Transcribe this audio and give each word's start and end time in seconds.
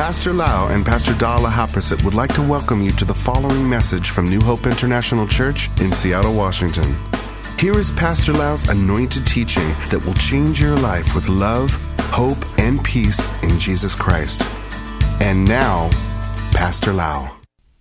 Pastor 0.00 0.32
Lau 0.32 0.68
and 0.68 0.84
Pastor 0.84 1.12
Dala 1.12 1.50
Haprasit 1.50 2.02
would 2.04 2.14
like 2.14 2.32
to 2.32 2.40
welcome 2.40 2.80
you 2.80 2.90
to 2.92 3.04
the 3.04 3.12
following 3.12 3.68
message 3.68 4.08
from 4.08 4.30
New 4.30 4.40
Hope 4.40 4.64
International 4.64 5.26
Church 5.26 5.68
in 5.78 5.92
Seattle, 5.92 6.32
Washington. 6.32 6.96
Here 7.58 7.78
is 7.78 7.92
Pastor 7.92 8.32
Lau's 8.32 8.66
anointed 8.66 9.26
teaching 9.26 9.68
that 9.90 10.02
will 10.06 10.14
change 10.14 10.58
your 10.58 10.74
life 10.78 11.14
with 11.14 11.28
love, 11.28 11.70
hope, 12.12 12.42
and 12.58 12.82
peace 12.82 13.28
in 13.42 13.58
Jesus 13.58 13.94
Christ. 13.94 14.40
And 15.20 15.44
now, 15.44 15.90
Pastor 16.52 16.94
Lau. 16.94 17.30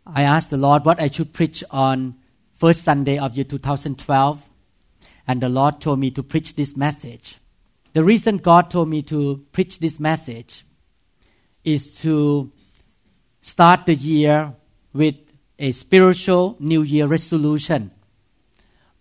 I 0.05 0.23
asked 0.23 0.49
the 0.49 0.57
Lord 0.57 0.83
what 0.83 0.99
I 0.99 1.07
should 1.07 1.31
preach 1.31 1.63
on 1.71 2.15
first 2.53 2.83
Sunday 2.83 3.17
of 3.17 3.37
year 3.37 3.45
2012, 3.45 4.49
and 5.25 5.39
the 5.39 5.47
Lord 5.47 5.79
told 5.79 5.99
me 5.99 6.11
to 6.11 6.21
preach 6.21 6.57
this 6.57 6.75
message. 6.75 7.37
The 7.93 8.03
reason 8.03 8.39
God 8.39 8.69
told 8.69 8.89
me 8.89 9.03
to 9.03 9.45
preach 9.53 9.79
this 9.79 10.01
message 10.01 10.65
is 11.63 11.95
to 11.95 12.51
start 13.41 13.85
the 13.85 13.95
year 13.95 14.53
with 14.93 15.15
a 15.57 15.71
spiritual 15.71 16.55
New 16.59 16.81
Year 16.81 17.07
resolution 17.07 17.91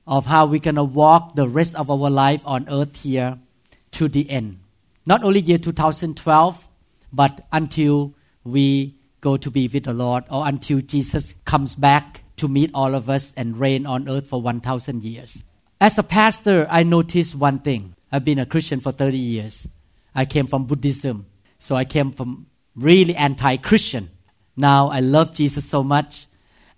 of 0.06 0.26
how 0.26 0.46
we're 0.46 0.60
going 0.60 0.76
to 0.76 0.84
walk 0.84 1.34
the 1.34 1.48
rest 1.48 1.76
of 1.76 1.90
our 1.90 2.10
life 2.10 2.42
on 2.44 2.68
earth 2.68 3.02
here 3.02 3.38
to 3.92 4.08
the 4.08 4.28
end. 4.30 4.58
Not 5.06 5.22
only 5.22 5.40
year 5.40 5.58
2012, 5.58 6.68
but 7.12 7.46
until 7.52 8.14
we 8.44 8.94
go 9.20 9.36
to 9.36 9.50
be 9.50 9.68
with 9.68 9.84
the 9.84 9.92
Lord 9.92 10.24
or 10.30 10.46
until 10.46 10.80
Jesus 10.80 11.34
comes 11.44 11.74
back 11.74 12.22
to 12.36 12.48
meet 12.48 12.70
all 12.74 12.94
of 12.94 13.10
us 13.10 13.34
and 13.36 13.58
reign 13.58 13.86
on 13.86 14.08
earth 14.08 14.28
for 14.28 14.40
1,000 14.40 15.02
years. 15.02 15.42
As 15.80 15.98
a 15.98 16.02
pastor, 16.02 16.66
I 16.70 16.82
noticed 16.82 17.34
one 17.34 17.58
thing. 17.60 17.94
I've 18.10 18.24
been 18.24 18.38
a 18.38 18.46
Christian 18.46 18.80
for 18.80 18.92
30 18.92 19.16
years. 19.16 19.68
I 20.14 20.24
came 20.24 20.46
from 20.46 20.64
Buddhism, 20.64 21.27
so 21.58 21.74
I 21.76 21.84
came 21.84 22.12
from 22.12 22.46
really 22.76 23.14
anti 23.14 23.56
Christian. 23.56 24.10
Now 24.56 24.88
I 24.88 25.00
love 25.00 25.34
Jesus 25.34 25.64
so 25.64 25.83
much, 25.83 26.27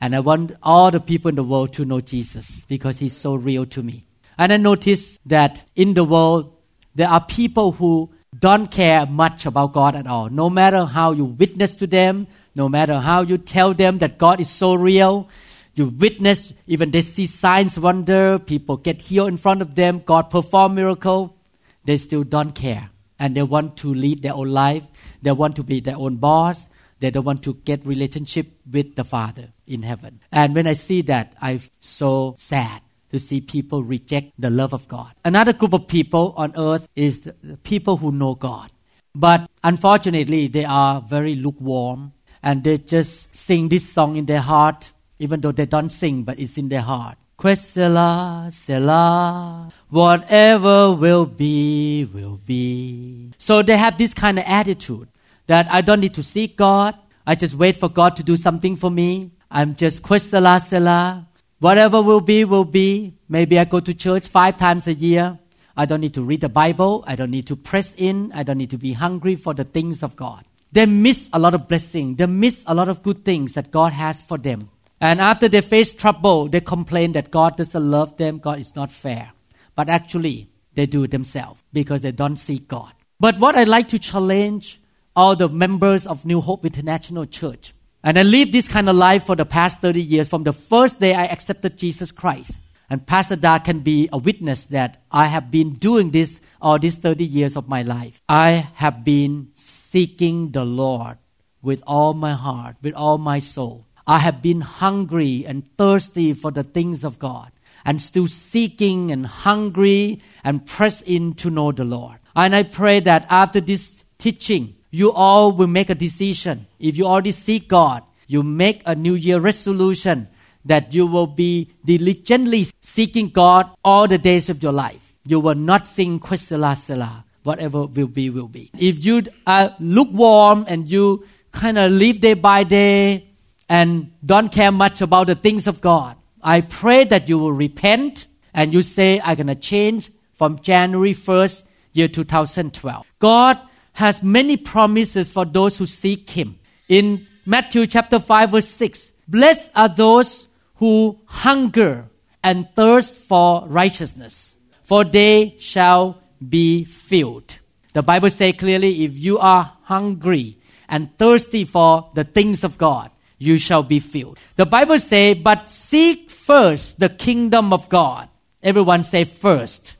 and 0.00 0.14
I 0.14 0.20
want 0.20 0.56
all 0.62 0.91
the 0.91 1.00
people 1.00 1.28
in 1.28 1.34
the 1.34 1.44
world 1.44 1.72
to 1.74 1.84
know 1.84 2.00
Jesus 2.00 2.64
because 2.68 2.98
he's 2.98 3.16
so 3.16 3.34
real 3.34 3.66
to 3.66 3.82
me. 3.82 4.06
And 4.38 4.52
I 4.52 4.56
noticed 4.56 5.20
that 5.27 5.64
in 5.77 5.94
the 5.94 6.05
world, 6.05 6.56
there 6.94 7.08
are 7.08 7.24
people 7.24 7.72
who 7.72 8.10
don't 8.38 8.70
care 8.70 9.06
much 9.06 9.46
about 9.46 9.72
God 9.72 9.94
at 9.94 10.06
all. 10.06 10.28
No 10.30 10.48
matter 10.48 10.84
how 10.84 11.12
you 11.12 11.24
witness 11.24 11.74
to 11.77 11.86
them, 11.86 12.27
no 12.55 12.68
matter 12.68 12.98
how 12.98 13.22
you 13.22 13.38
tell 13.38 13.74
them 13.74 13.98
that 13.98 14.18
God 14.18 14.40
is 14.40 14.48
so 14.48 14.74
real, 14.74 15.28
you 15.74 15.88
witness, 15.88 16.52
even 16.66 16.90
they 16.90 17.02
see 17.02 17.27
signs, 17.27 17.78
wonder, 17.78 18.38
people 18.38 18.77
get 18.77 19.02
healed 19.02 19.28
in 19.28 19.36
front 19.36 19.62
of 19.62 19.74
them, 19.74 19.98
God 19.98 20.30
perform 20.30 20.74
miracle, 20.74 21.36
they 21.84 21.96
still 21.96 22.24
don't 22.24 22.52
care. 22.52 22.90
And 23.20 23.36
they 23.36 23.44
want 23.44 23.76
to 23.78 23.94
lead 23.94 24.22
their 24.22 24.34
own 24.34 24.50
life. 24.50 24.82
They 25.22 25.30
want 25.30 25.54
to 25.56 25.62
be 25.62 25.78
their 25.78 25.96
own 25.96 26.16
boss. 26.16 26.68
They 26.98 27.10
don't 27.10 27.24
want 27.24 27.42
to 27.44 27.54
get 27.54 27.86
relationship 27.86 28.48
with 28.70 28.96
the 28.96 29.04
Father 29.04 29.52
in 29.66 29.82
heaven. 29.82 30.20
And 30.32 30.54
when 30.54 30.66
I 30.66 30.72
see 30.72 31.02
that, 31.02 31.34
I'm 31.40 31.60
so 31.78 32.34
sad 32.38 32.82
to 33.12 33.18
see 33.18 33.40
people 33.40 33.82
reject 33.84 34.32
the 34.38 34.50
love 34.50 34.72
of 34.72 34.88
God. 34.88 35.12
Another 35.24 35.52
group 35.52 35.72
of 35.72 35.86
people 35.86 36.34
on 36.36 36.52
earth 36.56 36.88
is 36.96 37.22
the 37.22 37.56
people 37.62 37.96
who 37.96 38.12
know 38.12 38.34
God. 38.34 38.70
But 39.14 39.50
unfortunately, 39.64 40.46
they 40.46 40.64
are 40.64 41.00
very 41.00 41.34
lukewarm 41.34 42.12
and 42.42 42.64
they 42.64 42.78
just 42.78 43.34
sing 43.34 43.68
this 43.68 43.88
song 43.88 44.16
in 44.16 44.27
their 44.27 44.40
heart, 44.40 44.92
even 45.18 45.40
though 45.40 45.52
they 45.52 45.66
don't 45.66 45.90
sing, 45.90 46.22
but 46.22 46.38
it's 46.38 46.56
in 46.56 46.68
their 46.68 46.82
heart. 46.82 47.18
Quesela, 47.41 48.52
Selah, 48.52 49.72
whatever 49.88 50.92
will 50.92 51.24
be, 51.24 52.05
will 52.12 52.36
be. 52.36 53.33
So 53.38 53.62
they 53.62 53.78
have 53.78 53.96
this 53.96 54.12
kind 54.12 54.38
of 54.38 54.44
attitude 54.46 55.08
that 55.46 55.66
I 55.72 55.80
don't 55.80 56.00
need 56.00 56.12
to 56.14 56.22
seek 56.22 56.58
God. 56.58 56.98
I 57.27 57.34
just 57.34 57.55
wait 57.55 57.78
for 57.78 57.88
God 57.88 58.14
to 58.16 58.22
do 58.22 58.36
something 58.36 58.77
for 58.77 58.91
me. 58.91 59.30
I'm 59.50 59.74
just 59.74 60.02
Quesela, 60.02 60.61
Selah. 60.61 61.27
Whatever 61.61 62.02
will 62.02 62.20
be, 62.20 62.45
will 62.45 62.67
be. 62.67 63.14
Maybe 63.27 63.58
I 63.58 63.64
go 63.64 63.80
to 63.80 63.95
church 63.95 64.28
five 64.28 64.58
times 64.58 64.86
a 64.86 64.92
year. 64.92 65.39
I 65.74 65.86
don't 65.86 66.02
need 66.02 66.12
to 66.14 66.22
read 66.22 66.42
the 66.42 66.51
Bible. 66.51 67.05
I 67.07 67.17
don't 67.17 67.30
need 67.30 67.46
to 67.46 67.57
press 67.57 67.95
in. 67.95 68.33
I 68.34 68.42
don't 68.42 68.58
need 68.58 68.70
to 68.70 68.78
be 68.78 68.92
hungry 68.92 69.36
for 69.36 69.55
the 69.55 69.64
things 69.64 70.02
of 70.02 70.14
God. 70.14 70.45
They 70.72 70.84
miss 70.84 71.30
a 71.33 71.39
lot 71.39 71.55
of 71.55 71.68
blessing. 71.68 72.17
They 72.17 72.27
miss 72.27 72.64
a 72.67 72.74
lot 72.74 72.90
of 72.90 73.02
good 73.02 73.24
things 73.24 73.55
that 73.55 73.70
God 73.70 73.95
has 73.95 74.20
for 74.20 74.36
them. 74.36 74.68
And 75.00 75.20
after 75.20 75.48
they 75.48 75.62
face 75.62 75.94
trouble, 75.94 76.48
they 76.48 76.61
complain 76.61 77.12
that 77.12 77.30
God 77.30 77.56
doesn't 77.56 77.90
love 77.90 78.16
them, 78.16 78.38
God 78.38 78.61
is 78.61 78.77
not 78.77 78.92
fair. 78.92 79.33
But 79.74 79.88
actually, 79.88 80.50
they 80.74 80.86
do 80.86 81.05
it 81.05 81.11
themselves 81.11 81.62
because 81.72 82.02
they 82.02 82.12
don't 82.12 82.36
seek 82.36 82.68
God. 82.68 82.92
But 83.18 83.39
what 83.39 83.55
I'd 83.55 83.68
like 83.68 83.89
to 83.89 83.98
challenge 83.98 84.80
all 85.16 85.36
the 85.36 85.48
members 85.48 86.06
of 86.06 86.24
New 86.24 86.40
Hope 86.40 86.64
International 86.64 87.27
Church, 87.27 87.74
and 88.02 88.18
I 88.18 88.22
live 88.22 88.52
this 88.52 88.68
kind 88.68 88.89
of 88.89 88.96
life 88.96 89.24
for 89.24 89.36
the 89.36 89.44
past 89.44 89.80
30 89.80 90.00
years 90.00 90.28
from 90.28 90.44
the 90.44 90.52
first 90.52 91.00
day 91.00 91.14
I 91.14 91.27
accepted 91.27 91.77
Jesus 91.77 92.12
Christ. 92.12 92.60
And 92.89 93.06
Pastor 93.06 93.36
Da 93.36 93.58
can 93.58 93.80
be 93.80 94.08
a 94.12 94.18
witness 94.18 94.66
that 94.66 95.02
I 95.12 95.27
have 95.27 95.50
been 95.50 95.74
doing 95.74 96.10
this 96.10 96.40
all 96.60 96.78
these 96.78 96.96
30 96.96 97.24
years 97.24 97.56
of 97.56 97.68
my 97.68 97.83
life. 97.83 98.20
I 98.28 98.68
have 98.74 99.05
been 99.05 99.50
seeking 99.55 100.50
the 100.50 100.64
Lord 100.64 101.18
with 101.62 101.83
all 101.86 102.14
my 102.14 102.33
heart, 102.33 102.77
with 102.83 102.94
all 102.94 103.18
my 103.18 103.39
soul. 103.39 103.86
I 104.10 104.18
have 104.18 104.42
been 104.42 104.60
hungry 104.60 105.44
and 105.46 105.64
thirsty 105.78 106.34
for 106.34 106.50
the 106.50 106.64
things 106.64 107.04
of 107.04 107.20
God 107.20 107.52
and 107.84 108.02
still 108.02 108.26
seeking 108.26 109.12
and 109.12 109.24
hungry 109.24 110.20
and 110.42 110.66
press 110.66 111.00
in 111.00 111.34
to 111.34 111.48
know 111.48 111.70
the 111.70 111.84
Lord. 111.84 112.18
And 112.34 112.56
I 112.56 112.64
pray 112.64 112.98
that 112.98 113.24
after 113.30 113.60
this 113.60 114.02
teaching, 114.18 114.74
you 114.90 115.12
all 115.12 115.52
will 115.52 115.68
make 115.68 115.90
a 115.90 115.94
decision. 115.94 116.66
If 116.80 116.96
you 116.96 117.06
already 117.06 117.30
seek 117.30 117.68
God, 117.68 118.02
you 118.26 118.42
make 118.42 118.82
a 118.84 118.96
New 118.96 119.14
Year 119.14 119.38
resolution 119.38 120.27
that 120.64 120.92
you 120.92 121.06
will 121.06 121.28
be 121.28 121.70
diligently 121.84 122.66
seeking 122.80 123.28
God 123.28 123.70
all 123.84 124.08
the 124.08 124.18
days 124.18 124.48
of 124.48 124.60
your 124.60 124.72
life. 124.72 125.14
You 125.24 125.38
will 125.38 125.54
not 125.54 125.86
sing 125.86 126.18
Quesela 126.18 126.74
Sela. 126.74 127.22
Whatever 127.44 127.86
will 127.86 128.08
be, 128.08 128.28
will 128.28 128.48
be. 128.48 128.72
If 128.76 129.04
you 129.04 129.22
are 129.46 129.76
lukewarm 129.78 130.64
and 130.66 130.90
you 130.90 131.25
kind 131.52 131.78
of 131.78 131.92
live 131.92 132.19
day 132.19 132.34
by 132.34 132.64
day 132.64 133.30
and 133.70 134.12
don't 134.26 134.50
care 134.50 134.73
much 134.73 135.00
about 135.00 135.29
the 135.29 135.37
things 135.37 135.69
of 135.69 135.81
God, 135.81 136.17
I 136.43 136.61
pray 136.61 137.05
that 137.05 137.29
you 137.29 137.38
will 137.38 137.53
repent 137.53 138.26
and 138.53 138.75
you 138.75 138.82
say, 138.82 139.20
I'm 139.23 139.37
going 139.37 139.47
to 139.47 139.55
change 139.55 140.11
from 140.35 140.58
January 140.58 141.14
1st, 141.14 141.62
year 141.93 142.08
2012. 142.08 143.06
God 143.20 143.61
has 143.93 144.25
many 144.25 144.56
promises 144.56 145.31
for 145.31 145.44
those 145.44 145.79
who 145.79 145.87
seek 145.87 146.29
Him. 146.31 146.58
In 146.88 147.29
Matthew 147.47 147.87
chapter 147.87 148.19
5 148.19 148.50
verse 148.50 148.69
6, 148.69 149.12
blessed 149.29 149.70
are 149.76 149.88
those 149.88 150.49
who 150.76 151.20
hunger 151.26 152.08
and 152.43 152.69
thirst 152.75 153.19
for 153.19 153.64
righteousness, 153.69 154.56
for 154.82 155.05
they 155.05 155.55
shall 155.61 156.20
be 156.47 156.82
filled. 156.82 157.58
The 157.93 158.02
Bible 158.02 158.31
says 158.31 158.55
clearly, 158.58 159.05
if 159.05 159.17
you 159.17 159.38
are 159.38 159.76
hungry 159.82 160.56
and 160.88 161.17
thirsty 161.19 161.64
for 161.64 162.11
the 162.14 162.25
things 162.25 162.64
of 162.64 162.76
God, 162.76 163.12
you 163.40 163.58
shall 163.58 163.82
be 163.82 163.99
filled. 163.99 164.38
The 164.55 164.67
Bible 164.67 165.00
say, 165.00 165.34
but 165.34 165.69
seek 165.69 166.31
first 166.31 167.00
the 167.00 167.08
kingdom 167.08 167.73
of 167.73 167.88
God. 167.88 168.28
Everyone 168.62 169.02
say 169.02 169.25
first. 169.25 169.96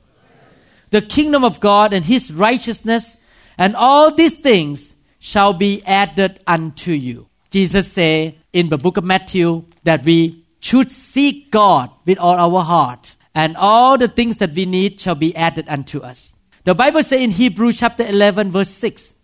The 0.91 1.01
kingdom 1.01 1.43
of 1.43 1.59
God 1.59 1.91
and 1.91 2.05
his 2.05 2.31
righteousness 2.31 3.17
and 3.57 3.75
all 3.75 4.13
these 4.13 4.35
things 4.35 4.95
shall 5.19 5.53
be 5.53 5.83
added 5.85 6.39
unto 6.45 6.91
you. 6.91 7.27
Jesus 7.49 7.91
say 7.91 8.37
in 8.53 8.69
the 8.69 8.77
book 8.77 8.97
of 8.97 9.03
Matthew 9.03 9.65
that 9.83 10.03
we 10.03 10.45
should 10.59 10.91
seek 10.91 11.51
God 11.51 11.89
with 12.05 12.19
all 12.19 12.35
our 12.35 12.63
heart 12.63 13.15
and 13.33 13.57
all 13.57 13.97
the 13.97 14.07
things 14.07 14.37
that 14.37 14.51
we 14.51 14.65
need 14.65 15.01
shall 15.01 15.15
be 15.15 15.35
added 15.35 15.67
unto 15.67 15.99
us. 15.99 16.33
The 16.63 16.75
Bible 16.75 17.01
say 17.01 17.23
in 17.23 17.31
Hebrews 17.31 17.79
chapter 17.79 18.05
11 18.05 18.51
verse 18.51 18.69
6, 18.69 19.15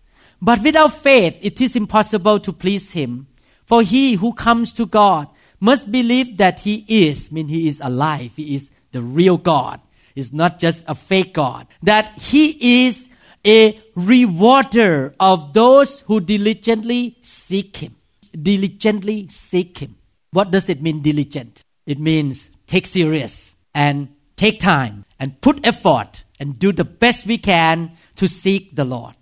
but 0.41 0.63
without 0.63 0.93
faith 0.93 1.37
it 1.41 1.61
is 1.61 1.75
impossible 1.75 2.39
to 2.39 2.51
please 2.51 2.93
him. 2.93 3.27
For 3.67 3.83
he 3.83 4.13
who 4.13 4.33
comes 4.33 4.73
to 4.73 4.85
God 4.85 5.27
must 5.59 5.91
believe 5.91 6.37
that 6.37 6.61
he 6.61 6.85
is, 6.87 7.31
mean 7.31 7.49
he 7.49 7.67
is 7.67 7.81
alive, 7.83 8.31
he 8.35 8.55
is 8.55 8.71
the 8.91 9.01
real 9.01 9.37
God. 9.37 9.81
He's 10.15 10.33
not 10.33 10.57
just 10.57 10.85
a 10.87 10.95
fake 10.95 11.33
God. 11.33 11.67
That 11.83 12.17
he 12.17 12.85
is 12.85 13.09
a 13.45 13.79
rewarder 13.93 15.13
of 15.19 15.53
those 15.53 15.99
who 16.01 16.21
diligently 16.21 17.17
seek 17.21 17.77
him. 17.77 17.97
Diligently 18.31 19.27
seek 19.27 19.79
him. 19.79 19.97
What 20.31 20.49
does 20.49 20.69
it 20.69 20.81
mean 20.81 21.01
diligent? 21.01 21.61
It 21.85 21.99
means 21.99 22.49
take 22.67 22.85
serious 22.85 23.55
and 23.75 24.09
take 24.37 24.59
time 24.59 25.05
and 25.19 25.39
put 25.41 25.67
effort 25.67 26.23
and 26.39 26.57
do 26.57 26.71
the 26.71 26.85
best 26.85 27.25
we 27.25 27.37
can 27.37 27.91
to 28.15 28.27
seek 28.27 28.75
the 28.75 28.85
Lord. 28.85 29.15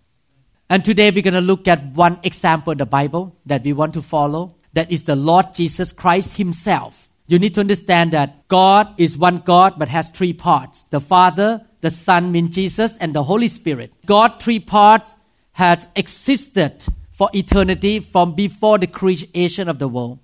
And 0.70 0.84
today 0.84 1.12
we're 1.12 1.22
going 1.22 1.36
to 1.36 1.42
look 1.42 1.68
at 1.68 1.94
one 1.94 2.20
example 2.24 2.72
in 2.72 2.80
the 2.80 2.88
Bible 2.88 3.36
that 3.46 3.64
we 3.64 3.74
want 3.74 3.94
to 3.94 4.02
follow. 4.02 4.56
That 4.74 4.92
is 4.92 5.04
the 5.04 5.16
Lord 5.16 5.54
Jesus 5.54 5.92
Christ 5.92 6.38
Himself. 6.38 7.08
You 7.28 7.38
need 7.38 7.54
to 7.56 7.60
understand 7.60 8.14
that 8.14 8.48
God 8.48 8.94
is 8.98 9.18
one 9.18 9.38
God 9.38 9.76
but 9.78 9.90
has 9.90 10.10
three 10.10 10.34
parts 10.34 10.84
the 10.90 11.00
Father, 11.00 11.66
the 11.82 11.92
Son, 11.92 12.32
mean 12.32 12.52
Jesus, 12.52 12.98
and 12.98 13.14
the 13.14 13.24
Holy 13.24 13.48
Spirit. 13.48 13.94
God, 14.08 14.42
three 14.42 14.60
parts, 14.60 15.16
has 15.54 15.88
existed 15.96 16.84
for 17.12 17.30
eternity 17.34 18.00
from 18.00 18.34
before 18.34 18.78
the 18.80 18.88
creation 18.88 19.70
of 19.70 19.80
the 19.80 19.88
world. 19.88 20.20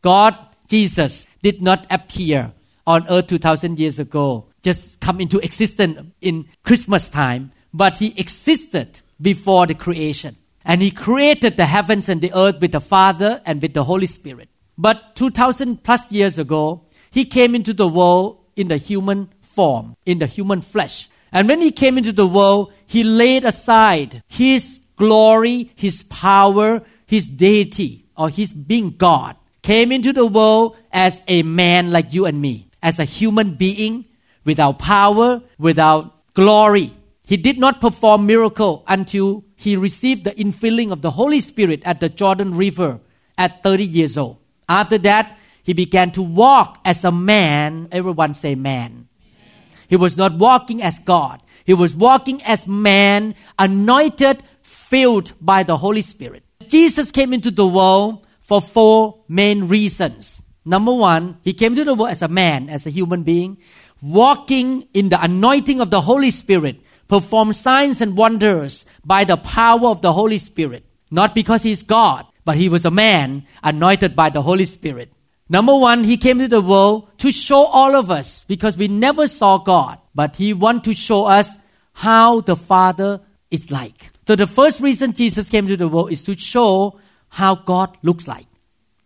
God, 0.00 0.36
Jesus, 0.68 1.28
did 1.42 1.60
not 1.60 1.86
appear 1.90 2.52
on 2.86 3.06
earth 3.08 3.26
2000 3.28 3.78
years 3.78 3.98
ago, 3.98 4.46
just 4.62 4.98
come 5.00 5.20
into 5.20 5.38
existence 5.38 6.00
in 6.20 6.48
Christmas 6.64 7.10
time, 7.10 7.52
but 7.72 7.98
he 7.98 8.18
existed 8.18 9.01
before 9.22 9.66
the 9.66 9.74
creation. 9.74 10.36
And 10.64 10.82
he 10.82 10.90
created 10.90 11.56
the 11.56 11.66
heavens 11.66 12.08
and 12.08 12.20
the 12.20 12.32
earth 12.34 12.60
with 12.60 12.72
the 12.72 12.80
Father 12.80 13.40
and 13.46 13.62
with 13.62 13.74
the 13.74 13.84
Holy 13.84 14.06
Spirit. 14.06 14.48
But 14.76 15.16
2000 15.16 15.82
plus 15.82 16.12
years 16.12 16.38
ago, 16.38 16.86
he 17.10 17.24
came 17.24 17.54
into 17.54 17.72
the 17.72 17.88
world 17.88 18.44
in 18.56 18.68
the 18.68 18.76
human 18.76 19.28
form, 19.40 19.96
in 20.06 20.18
the 20.18 20.26
human 20.26 20.60
flesh. 20.60 21.08
And 21.32 21.48
when 21.48 21.60
he 21.60 21.70
came 21.70 21.98
into 21.98 22.12
the 22.12 22.26
world, 22.26 22.72
he 22.86 23.04
laid 23.04 23.44
aside 23.44 24.22
his 24.28 24.80
glory, 24.96 25.70
his 25.74 26.02
power, 26.04 26.82
his 27.06 27.28
deity, 27.28 28.06
or 28.16 28.28
his 28.28 28.52
being 28.52 28.90
God. 28.96 29.36
Came 29.62 29.92
into 29.92 30.12
the 30.12 30.26
world 30.26 30.76
as 30.92 31.22
a 31.28 31.42
man 31.42 31.90
like 31.90 32.12
you 32.12 32.26
and 32.26 32.40
me, 32.40 32.68
as 32.82 32.98
a 32.98 33.04
human 33.04 33.54
being 33.54 34.04
without 34.44 34.78
power, 34.78 35.42
without 35.58 36.34
glory. 36.34 36.92
He 37.32 37.38
did 37.38 37.56
not 37.56 37.80
perform 37.80 38.26
miracle 38.26 38.84
until 38.86 39.46
he 39.56 39.74
received 39.74 40.24
the 40.24 40.32
infilling 40.32 40.92
of 40.92 41.00
the 41.00 41.12
Holy 41.12 41.40
Spirit 41.40 41.80
at 41.82 41.98
the 41.98 42.10
Jordan 42.10 42.54
River 42.54 43.00
at 43.38 43.62
30 43.62 43.84
years 43.84 44.18
old. 44.18 44.36
After 44.68 44.98
that, 44.98 45.38
he 45.62 45.72
began 45.72 46.10
to 46.10 46.22
walk 46.22 46.78
as 46.84 47.04
a 47.04 47.10
man. 47.10 47.88
Everyone 47.90 48.34
say 48.34 48.54
man. 48.54 49.08
He 49.88 49.96
was 49.96 50.18
not 50.18 50.34
walking 50.34 50.82
as 50.82 50.98
God. 50.98 51.42
He 51.64 51.72
was 51.72 51.96
walking 51.96 52.42
as 52.42 52.66
man, 52.66 53.34
anointed, 53.58 54.42
filled 54.60 55.32
by 55.40 55.62
the 55.62 55.78
Holy 55.78 56.02
Spirit. 56.02 56.44
Jesus 56.68 57.10
came 57.10 57.32
into 57.32 57.50
the 57.50 57.66
world 57.66 58.26
for 58.42 58.60
four 58.60 59.24
main 59.26 59.68
reasons. 59.68 60.42
Number 60.66 60.92
one, 60.92 61.38
he 61.40 61.54
came 61.54 61.74
to 61.76 61.84
the 61.84 61.94
world 61.94 62.10
as 62.10 62.20
a 62.20 62.28
man, 62.28 62.68
as 62.68 62.84
a 62.84 62.90
human 62.90 63.22
being, 63.22 63.56
walking 64.02 64.86
in 64.92 65.08
the 65.08 65.24
anointing 65.24 65.80
of 65.80 65.88
the 65.88 66.02
Holy 66.02 66.30
Spirit, 66.30 66.76
perform 67.12 67.52
signs 67.52 68.00
and 68.00 68.16
wonders 68.16 68.86
by 69.04 69.22
the 69.22 69.36
power 69.36 69.88
of 69.88 70.00
the 70.00 70.14
Holy 70.14 70.38
Spirit. 70.38 70.82
Not 71.10 71.34
because 71.34 71.62
he's 71.62 71.82
God, 71.82 72.24
but 72.46 72.56
he 72.56 72.70
was 72.70 72.86
a 72.86 72.90
man 72.90 73.44
anointed 73.62 74.16
by 74.16 74.30
the 74.30 74.40
Holy 74.40 74.64
Spirit. 74.64 75.12
Number 75.46 75.76
one, 75.76 76.04
he 76.04 76.16
came 76.16 76.38
to 76.38 76.48
the 76.48 76.62
world 76.62 77.10
to 77.18 77.30
show 77.30 77.66
all 77.66 77.94
of 77.96 78.10
us 78.10 78.44
because 78.48 78.78
we 78.78 78.88
never 78.88 79.28
saw 79.28 79.58
God, 79.58 80.00
but 80.14 80.36
he 80.36 80.54
wanted 80.54 80.84
to 80.84 80.94
show 80.94 81.26
us 81.26 81.58
how 81.92 82.40
the 82.40 82.56
Father 82.56 83.20
is 83.50 83.70
like. 83.70 84.08
So 84.26 84.34
the 84.34 84.46
first 84.46 84.80
reason 84.80 85.12
Jesus 85.12 85.50
came 85.50 85.66
to 85.66 85.76
the 85.76 85.88
world 85.88 86.12
is 86.12 86.24
to 86.24 86.38
show 86.38 86.98
how 87.28 87.56
God 87.56 87.98
looks 88.02 88.26
like. 88.26 88.46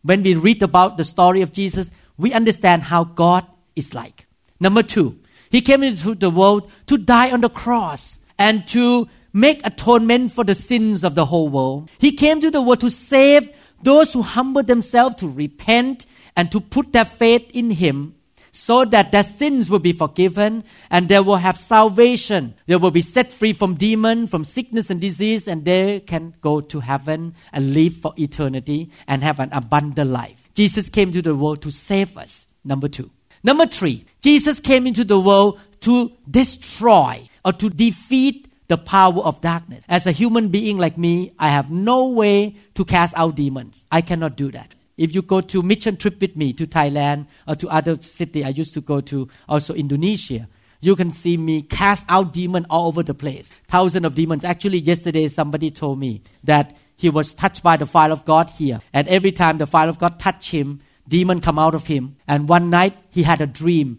When 0.03 0.23
we 0.23 0.37
read 0.37 0.63
about 0.63 0.97
the 0.97 1.05
story 1.05 1.43
of 1.43 1.53
Jesus, 1.53 1.91
we 2.17 2.33
understand 2.33 2.85
how 2.85 3.03
God 3.03 3.45
is 3.75 3.95
like. 3.95 4.29
Number 4.61 4.85
two, 4.85 5.19
he 5.51 5.61
came 5.61 5.83
into 5.83 6.15
the 6.15 6.31
world 6.31 6.71
to 6.87 6.99
die 6.99 7.31
on 7.31 7.41
the 7.41 7.49
cross 7.49 8.19
and 8.39 8.67
to 8.69 9.09
make 9.33 9.67
atonement 9.67 10.33
for 10.33 10.45
the 10.45 10.55
sins 10.55 11.05
of 11.05 11.15
the 11.15 11.27
whole 11.27 11.49
world. 11.49 11.91
He 11.99 12.13
came 12.13 12.41
to 12.41 12.51
the 12.51 12.63
world 12.63 12.81
to 12.81 12.91
save 12.91 13.51
those 13.83 14.13
who 14.13 14.23
humble 14.23 14.63
themselves 14.63 15.17
to 15.17 15.29
repent 15.29 16.07
and 16.37 16.51
to 16.53 16.61
put 16.61 16.93
their 16.93 17.05
faith 17.05 17.51
in 17.53 17.71
Him 17.71 18.15
so 18.57 18.87
that 18.87 19.13
their 19.13 19.23
sins 19.23 19.69
will 19.69 19.79
be 19.79 19.93
forgiven 19.93 20.65
and 20.91 21.11
they 21.11 21.21
will 21.21 21.37
have 21.37 21.59
salvation. 21.59 22.55
They 22.67 22.77
will 22.77 22.91
be 22.91 23.03
set 23.03 23.31
free 23.31 23.53
from 23.53 23.75
demon, 23.75 24.27
from 24.27 24.45
sickness 24.45 24.89
and 24.89 24.99
disease, 24.99 25.47
and 25.47 25.67
they 25.67 26.01
can 26.01 26.35
go 26.41 26.63
to 26.63 26.81
heaven 26.81 27.35
and 27.53 27.75
live 27.75 27.95
for 27.95 28.15
eternity 28.17 28.91
and 29.07 29.23
have 29.23 29.41
an 29.41 29.51
abundant 29.53 30.11
life. 30.11 30.49
Jesus 30.55 30.89
came 30.89 31.13
to 31.13 31.21
the 31.21 31.35
world 31.37 31.61
to 31.63 31.71
save 31.71 32.17
us. 32.17 32.47
Number 32.65 32.89
two. 32.89 33.11
Number 33.43 33.67
three, 33.67 34.05
Jesus 34.21 34.61
came 34.61 34.87
into 34.87 35.05
the 35.05 35.21
world 35.21 35.61
to 35.81 36.13
destroy 36.31 37.29
or 37.45 37.53
to 37.53 37.71
defeat 37.71 38.49
the 38.69 38.77
power 38.77 39.21
of 39.21 39.41
darkness. 39.41 39.85
As 39.89 40.07
a 40.07 40.13
human 40.13 40.49
being 40.49 40.79
like 40.79 40.99
me, 40.99 41.33
I 41.39 41.51
have 41.51 41.71
no 41.71 42.09
way 42.09 42.57
to 42.75 42.85
cast 42.85 43.15
out 43.17 43.37
demons. 43.37 43.85
I 43.93 44.01
cannot 44.01 44.37
do 44.37 44.51
that. 44.51 44.75
If 44.97 45.15
you 45.15 45.23
go 45.23 45.41
to 45.43 45.63
mission 45.63 45.97
trip 45.97 46.21
with 46.21 46.37
me 46.37 46.53
to 46.55 46.67
Thailand 46.67 47.27
or 47.47 47.55
to 47.57 47.69
other 47.69 48.01
city, 48.01 48.45
I 48.45 48.49
used 48.49 48.75
to 48.75 48.81
go 48.81 49.01
to 49.03 49.29
also 49.49 49.75
Indonesia. 49.75 50.49
You 50.81 50.97
can 50.97 51.13
see 51.13 51.37
me 51.37 51.63
cast 51.63 52.07
out 52.09 52.33
demons 52.33 52.67
all 52.71 52.89
over 52.89 53.03
the 53.03 53.15
place. 53.15 53.53
Thousands 53.69 54.07
of 54.07 54.15
demons. 54.15 54.45
Actually, 54.45 54.79
yesterday 54.79 55.29
somebody 55.29 55.71
told 55.71 55.99
me 55.99 56.23
that 56.45 56.77
he 56.97 57.11
was 57.11 57.35
touched 57.35 57.63
by 57.63 57.77
the 57.77 57.87
fire 57.87 58.11
of 58.11 58.25
God 58.25 58.49
here. 58.51 58.81
And 58.93 59.07
every 59.09 59.33
time 59.33 59.59
the 59.59 59.67
fire 59.67 59.89
of 59.89 59.99
God 59.99 60.19
touched 60.19 60.51
him, 60.51 60.81
demon 61.09 61.41
come 61.41 61.59
out 61.59 61.75
of 61.75 61.87
him. 61.87 62.17
And 62.27 62.49
one 62.49 62.71
night 62.71 62.97
he 63.11 63.23
had 63.23 63.41
a 63.41 63.47
dream. 63.47 63.99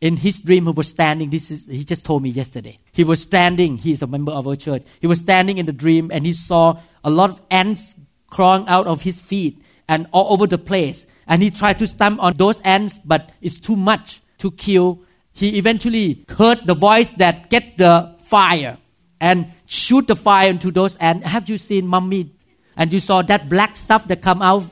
In 0.00 0.16
his 0.16 0.40
dream 0.40 0.66
he 0.66 0.72
was 0.72 0.88
standing. 0.88 1.30
This 1.30 1.50
is 1.50 1.66
he 1.66 1.84
just 1.84 2.04
told 2.04 2.22
me 2.22 2.30
yesterday. 2.30 2.78
He 2.92 3.04
was 3.04 3.22
standing. 3.22 3.76
He 3.78 3.92
is 3.92 4.02
a 4.02 4.06
member 4.06 4.32
of 4.32 4.46
our 4.46 4.56
church. 4.56 4.82
He 5.00 5.06
was 5.06 5.20
standing 5.20 5.58
in 5.58 5.66
the 5.66 5.72
dream 5.72 6.10
and 6.12 6.26
he 6.26 6.32
saw 6.32 6.80
a 7.02 7.10
lot 7.10 7.30
of 7.30 7.40
ants 7.50 7.96
crawling 8.28 8.68
out 8.68 8.86
of 8.86 9.02
his 9.02 9.20
feet 9.20 9.62
and 9.88 10.06
all 10.12 10.32
over 10.32 10.46
the 10.46 10.58
place. 10.58 11.06
And 11.26 11.42
he 11.42 11.50
tried 11.50 11.78
to 11.78 11.86
stamp 11.86 12.22
on 12.22 12.36
those 12.36 12.60
ants 12.60 12.98
but 13.04 13.30
it's 13.40 13.60
too 13.60 13.76
much 13.76 14.20
to 14.38 14.50
kill. 14.50 15.02
He 15.32 15.58
eventually 15.58 16.24
heard 16.28 16.66
the 16.66 16.74
voice 16.74 17.12
that 17.14 17.50
get 17.50 17.78
the 17.78 18.16
fire 18.20 18.78
and 19.20 19.52
shoot 19.66 20.06
the 20.06 20.16
fire 20.16 20.50
into 20.50 20.70
those 20.70 20.96
ants. 20.96 21.26
Have 21.26 21.48
you 21.48 21.58
seen 21.58 21.86
mummy? 21.86 22.32
And 22.76 22.92
you 22.92 23.00
saw 23.00 23.22
that 23.22 23.48
black 23.48 23.76
stuff 23.76 24.06
that 24.08 24.20
come 24.20 24.42
out 24.42 24.64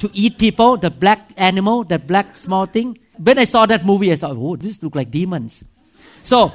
to 0.00 0.10
eat 0.12 0.38
people 0.38 0.76
the 0.76 0.90
black 0.90 1.30
animal 1.36 1.84
the 1.84 1.98
black 1.98 2.34
small 2.34 2.66
thing 2.66 2.96
when 3.22 3.38
I 3.38 3.44
saw 3.44 3.66
that 3.66 3.84
movie, 3.84 4.10
I 4.12 4.16
thought, 4.16 4.36
oh, 4.36 4.56
this 4.56 4.82
look 4.82 4.94
like 4.94 5.10
demons. 5.10 5.62
So 6.22 6.52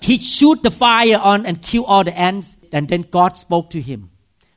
he 0.00 0.18
shoot 0.18 0.62
the 0.62 0.70
fire 0.70 1.18
on 1.22 1.46
and 1.46 1.62
kill 1.62 1.84
all 1.84 2.02
the 2.02 2.16
ants. 2.18 2.56
And 2.72 2.88
then 2.88 3.02
God 3.02 3.38
spoke 3.38 3.70
to 3.70 3.80
him. 3.80 4.10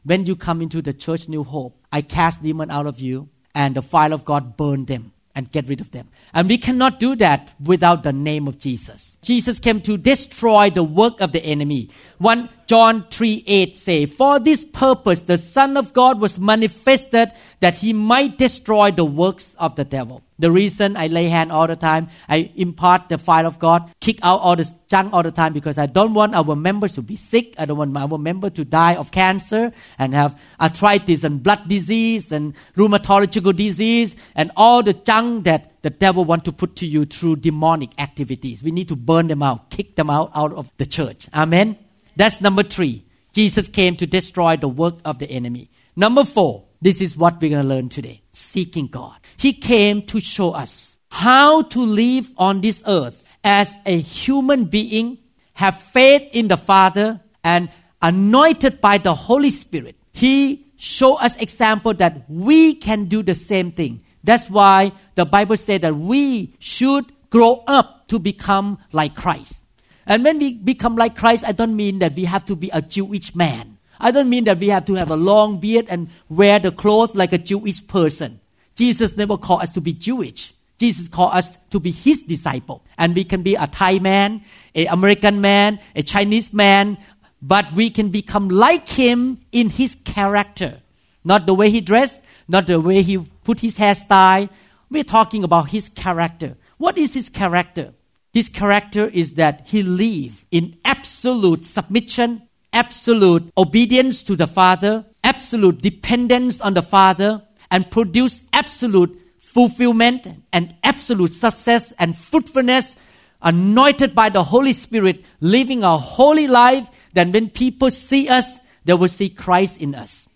When 0.03 0.25
you 0.25 0.35
come 0.35 0.61
into 0.61 0.81
the 0.81 0.94
church 0.94 1.29
New 1.29 1.44
Hope, 1.44 1.77
I 1.91 2.01
cast 2.01 2.41
demon 2.41 2.71
out 2.71 2.88
of 2.88 3.00
you, 3.00 3.29
and 3.53 3.75
the 3.75 3.81
fire 3.81 4.13
of 4.13 4.25
God 4.25 4.57
burn 4.57 4.85
them 4.85 5.13
and 5.35 5.51
get 5.51 5.67
rid 5.67 5.81
of 5.81 5.91
them. 5.91 6.09
And 6.33 6.47
we 6.47 6.57
cannot 6.57 6.99
do 6.99 7.15
that 7.15 7.53
without 7.59 8.03
the 8.03 8.13
name 8.13 8.47
of 8.47 8.59
Jesus. 8.59 9.17
Jesus 9.21 9.59
came 9.59 9.81
to 9.81 9.97
destroy 9.97 10.69
the 10.69 10.83
work 10.83 11.21
of 11.21 11.31
the 11.31 11.43
enemy. 11.43 11.89
1 12.19 12.49
John 12.67 13.05
3 13.09 13.43
8 13.47 13.75
say, 13.75 14.05
For 14.05 14.39
this 14.39 14.63
purpose 14.63 15.24
the 15.24 15.39
Son 15.39 15.75
of 15.75 15.91
God 15.91 16.19
was 16.19 16.38
manifested 16.38 17.31
that 17.62 17.77
he 17.77 17.93
might 17.93 18.38
destroy 18.38 18.91
the 18.91 19.05
works 19.05 19.55
of 19.55 19.75
the 19.75 19.83
devil. 19.83 20.21
The 20.38 20.51
reason 20.51 20.95
I 20.95 21.07
lay 21.07 21.27
hand 21.27 21.51
all 21.51 21.67
the 21.67 21.75
time, 21.75 22.09
I 22.29 22.51
impart 22.55 23.09
the 23.09 23.17
fire 23.17 23.45
of 23.45 23.59
God, 23.59 23.91
kick 24.00 24.19
out 24.24 24.39
all 24.39 24.55
the 24.55 24.71
junk 24.88 25.13
all 25.13 25.24
the 25.24 25.31
time 25.31 25.51
because 25.51 25.77
I 25.77 25.86
don't 25.86 26.13
want 26.13 26.36
our 26.36 26.55
members 26.55 26.93
to 26.95 27.01
be 27.01 27.17
sick. 27.17 27.55
I 27.57 27.65
don't 27.65 27.77
want 27.77 27.98
our 27.98 28.17
members 28.17 28.51
to 28.53 28.63
die 28.63 28.95
of 28.95 29.12
cancer 29.12 29.74
and 29.98 30.13
have 30.13 30.39
arthritis 30.62 31.24
and 31.24 31.43
blood 31.43 31.67
disease 31.67 32.31
and 32.31 32.53
rheumatological 32.77 33.55
disease 33.55 34.15
and 34.36 34.51
all 34.55 34.81
the 34.81 34.93
junk 34.93 35.43
that 35.45 35.68
the 35.81 35.89
devil 35.89 36.25
want 36.25 36.45
to 36.45 36.51
put 36.51 36.75
to 36.77 36.86
you 36.86 37.05
through 37.05 37.38
demonic 37.38 38.00
activities. 38.00 38.62
We 38.62 38.71
need 38.71 38.88
to 38.89 38.95
burn 38.95 39.27
them 39.27 39.41
out, 39.43 39.69
kick 39.69 39.95
them 39.95 40.09
out 40.09 40.31
out 40.36 40.53
of 40.53 40.71
the 40.77 40.86
church. 40.86 41.27
Amen. 41.33 41.77
That's 42.15 42.41
number 42.41 42.63
three. 42.63 43.05
Jesus 43.33 43.69
came 43.69 43.95
to 43.98 44.07
destroy 44.07 44.57
the 44.57 44.67
work 44.67 44.95
of 45.05 45.19
the 45.19 45.29
enemy. 45.29 45.69
Number 45.95 46.25
four, 46.25 46.65
this 46.81 47.01
is 47.01 47.15
what 47.15 47.41
we're 47.41 47.51
going 47.51 47.62
to 47.62 47.67
learn 47.67 47.89
today 47.89 48.21
seeking 48.31 48.88
God. 48.88 49.15
He 49.38 49.53
came 49.53 50.01
to 50.07 50.19
show 50.19 50.51
us 50.51 50.98
how 51.12 51.63
to 51.63 51.79
live 51.79 52.31
on 52.38 52.62
this 52.62 52.83
earth 52.88 53.24
as 53.43 53.75
a 53.86 54.00
human 54.00 54.65
being, 54.65 55.17
have 55.53 55.79
faith 55.79 56.29
in 56.31 56.48
the 56.48 56.57
Father, 56.57 57.21
and 57.43 57.69
anointed 58.01 58.81
by 58.81 58.98
the 58.98 59.13
Holy 59.13 59.50
Spirit. 59.50 59.95
He 60.12 60.71
showed 60.77 61.15
us 61.15 61.36
example 61.41 61.93
that 61.95 62.29
we 62.29 62.75
can 62.75 63.05
do 63.05 63.24
the 63.24 63.36
same 63.36 63.71
thing. 63.71 64.03
That's 64.23 64.49
why 64.49 64.91
the 65.15 65.25
Bible 65.25 65.57
said 65.57 65.81
that 65.81 65.95
we 65.95 66.53
should 66.59 67.05
grow 67.29 67.63
up 67.67 68.07
to 68.09 68.19
become 68.19 68.79
like 68.91 69.15
Christ. 69.15 69.61
And 70.05 70.23
when 70.23 70.39
we 70.39 70.55
become 70.55 70.95
like 70.95 71.15
Christ, 71.15 71.45
I 71.47 71.51
don't 71.51 71.75
mean 71.75 71.99
that 71.99 72.15
we 72.15 72.25
have 72.25 72.45
to 72.45 72.55
be 72.55 72.69
a 72.73 72.81
Jewish 72.81 73.35
man. 73.35 73.77
I 73.99 74.11
don't 74.11 74.29
mean 74.29 74.45
that 74.45 74.59
we 74.59 74.69
have 74.69 74.85
to 74.85 74.95
have 74.95 75.11
a 75.11 75.15
long 75.15 75.59
beard 75.59 75.85
and 75.89 76.09
wear 76.29 76.57
the 76.59 76.71
clothes 76.71 77.15
like 77.15 77.33
a 77.33 77.38
Jewish 77.38 77.85
person. 77.85 78.39
Jesus 78.75 79.17
never 79.17 79.38
called 79.38 79.61
us 79.61 79.71
to 79.73 79.81
be 79.81 79.93
Jewish. 79.93 80.53
Jesus 80.79 81.09
called 81.09 81.33
us 81.33 81.57
to 81.69 81.79
be 81.79 81.91
his 81.91 82.23
disciple. 82.23 82.83
And 82.97 83.15
we 83.15 83.25
can 83.25 83.43
be 83.43 83.55
a 83.55 83.67
Thai 83.67 83.99
man, 83.99 84.43
a 84.73 84.85
American 84.85 85.41
man, 85.41 85.79
a 85.95 86.01
Chinese 86.01 86.53
man, 86.53 86.97
but 87.41 87.71
we 87.73 87.89
can 87.89 88.09
become 88.09 88.47
like 88.47 88.88
him 88.88 89.41
in 89.51 89.69
his 89.69 89.95
character. 90.05 90.81
Not 91.23 91.45
the 91.45 91.53
way 91.53 91.69
he 91.69 91.81
dressed, 91.81 92.23
not 92.47 92.67
the 92.67 92.79
way 92.79 93.01
he 93.01 93.17
put 93.43 93.59
his 93.59 93.77
hairstyle. 93.77 94.49
We're 94.89 95.03
talking 95.03 95.43
about 95.43 95.69
his 95.69 95.89
character. 95.89 96.57
What 96.77 96.97
is 96.97 97.13
his 97.13 97.29
character? 97.29 97.93
His 98.31 98.49
character 98.49 99.07
is 99.07 99.33
that 99.33 99.67
he 99.67 99.83
lived 99.83 100.45
in 100.51 100.77
absolute 100.85 101.65
submission 101.65 102.43
absolute 102.73 103.51
obedience 103.57 104.23
to 104.23 104.35
the 104.35 104.47
Father, 104.47 105.05
absolute 105.23 105.81
dependence 105.81 106.61
on 106.61 106.73
the 106.73 106.81
Father 106.81 107.41
and 107.71 107.89
produce 107.89 108.43
absolute 108.53 109.19
fulfillment 109.38 110.27
and 110.53 110.75
absolute 110.83 111.33
success 111.33 111.91
and 111.93 112.15
fruitfulness, 112.15 112.95
anointed 113.41 114.13
by 114.13 114.29
the 114.29 114.43
Holy 114.43 114.73
Spirit, 114.73 115.25
living 115.41 115.83
a 115.83 115.97
holy 115.97 116.47
life, 116.47 116.89
then 117.13 117.31
when 117.31 117.49
people 117.49 117.89
see 117.89 118.29
us, 118.29 118.59
they 118.85 118.93
will 118.93 119.07
see 119.07 119.29
Christ 119.29 119.81
in 119.81 119.95
us. 119.95 120.28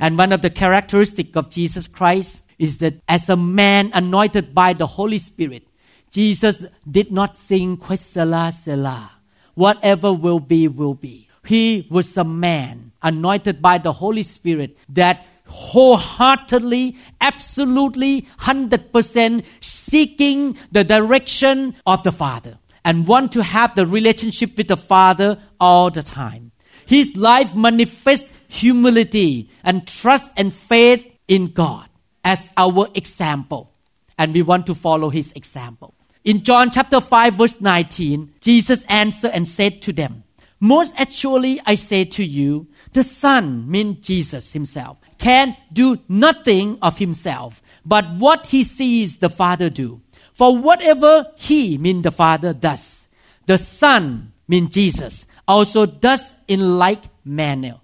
And 0.00 0.16
one 0.16 0.32
of 0.32 0.40
the 0.40 0.50
characteristics 0.50 1.36
of 1.36 1.50
Jesus 1.50 1.86
Christ 1.86 2.42
is 2.58 2.78
that 2.78 3.00
as 3.06 3.28
a 3.28 3.36
man 3.36 3.90
anointed 3.92 4.54
by 4.54 4.72
the 4.72 4.86
Holy 4.86 5.18
Spirit, 5.18 5.66
Jesus 6.10 6.64
did 6.90 7.12
not 7.12 7.38
sing 7.38 7.76
Quesela 7.76 8.52
Selah. 8.52 9.12
Whatever 9.54 10.12
will 10.12 10.40
be, 10.40 10.68
will 10.68 10.94
be. 10.94 11.28
He 11.44 11.86
was 11.90 12.16
a 12.16 12.24
man 12.24 12.92
anointed 13.02 13.60
by 13.60 13.78
the 13.78 13.92
Holy 13.92 14.22
Spirit 14.22 14.76
that 14.88 15.26
wholeheartedly, 15.46 16.96
absolutely, 17.20 18.22
100% 18.40 19.44
seeking 19.60 20.56
the 20.72 20.84
direction 20.84 21.74
of 21.86 22.02
the 22.04 22.12
Father 22.12 22.58
and 22.84 23.06
want 23.06 23.32
to 23.32 23.42
have 23.42 23.74
the 23.74 23.86
relationship 23.86 24.56
with 24.56 24.68
the 24.68 24.76
Father 24.76 25.38
all 25.58 25.90
the 25.90 26.02
time. 26.02 26.52
His 26.86 27.16
life 27.16 27.54
manifests 27.54 28.32
humility 28.50 29.48
and 29.62 29.86
trust 29.86 30.34
and 30.36 30.52
faith 30.52 31.06
in 31.28 31.46
God 31.52 31.88
as 32.24 32.50
our 32.56 32.88
example. 32.94 33.72
And 34.18 34.34
we 34.34 34.42
want 34.42 34.66
to 34.66 34.74
follow 34.74 35.08
his 35.08 35.32
example. 35.32 35.94
In 36.24 36.42
John 36.42 36.70
chapter 36.70 37.00
5 37.00 37.34
verse 37.34 37.60
19, 37.60 38.34
Jesus 38.40 38.84
answered 38.84 39.30
and 39.32 39.48
said 39.48 39.80
to 39.82 39.92
them, 39.92 40.24
Most 40.58 41.00
actually 41.00 41.60
I 41.64 41.76
say 41.76 42.04
to 42.04 42.24
you, 42.24 42.66
the 42.92 43.04
Son, 43.04 43.70
mean 43.70 44.02
Jesus 44.02 44.52
himself, 44.52 44.98
can 45.16 45.56
do 45.72 45.98
nothing 46.08 46.78
of 46.82 46.98
himself, 46.98 47.62
but 47.86 48.04
what 48.16 48.46
he 48.46 48.64
sees 48.64 49.18
the 49.18 49.30
Father 49.30 49.70
do. 49.70 50.02
For 50.34 50.56
whatever 50.56 51.26
he, 51.36 51.78
mean 51.78 52.02
the 52.02 52.10
Father, 52.10 52.52
does, 52.52 53.08
the 53.46 53.58
Son, 53.58 54.32
mean 54.48 54.68
Jesus, 54.68 55.24
also 55.46 55.86
does 55.86 56.36
in 56.48 56.78
like 56.78 57.04
manner. 57.24 57.80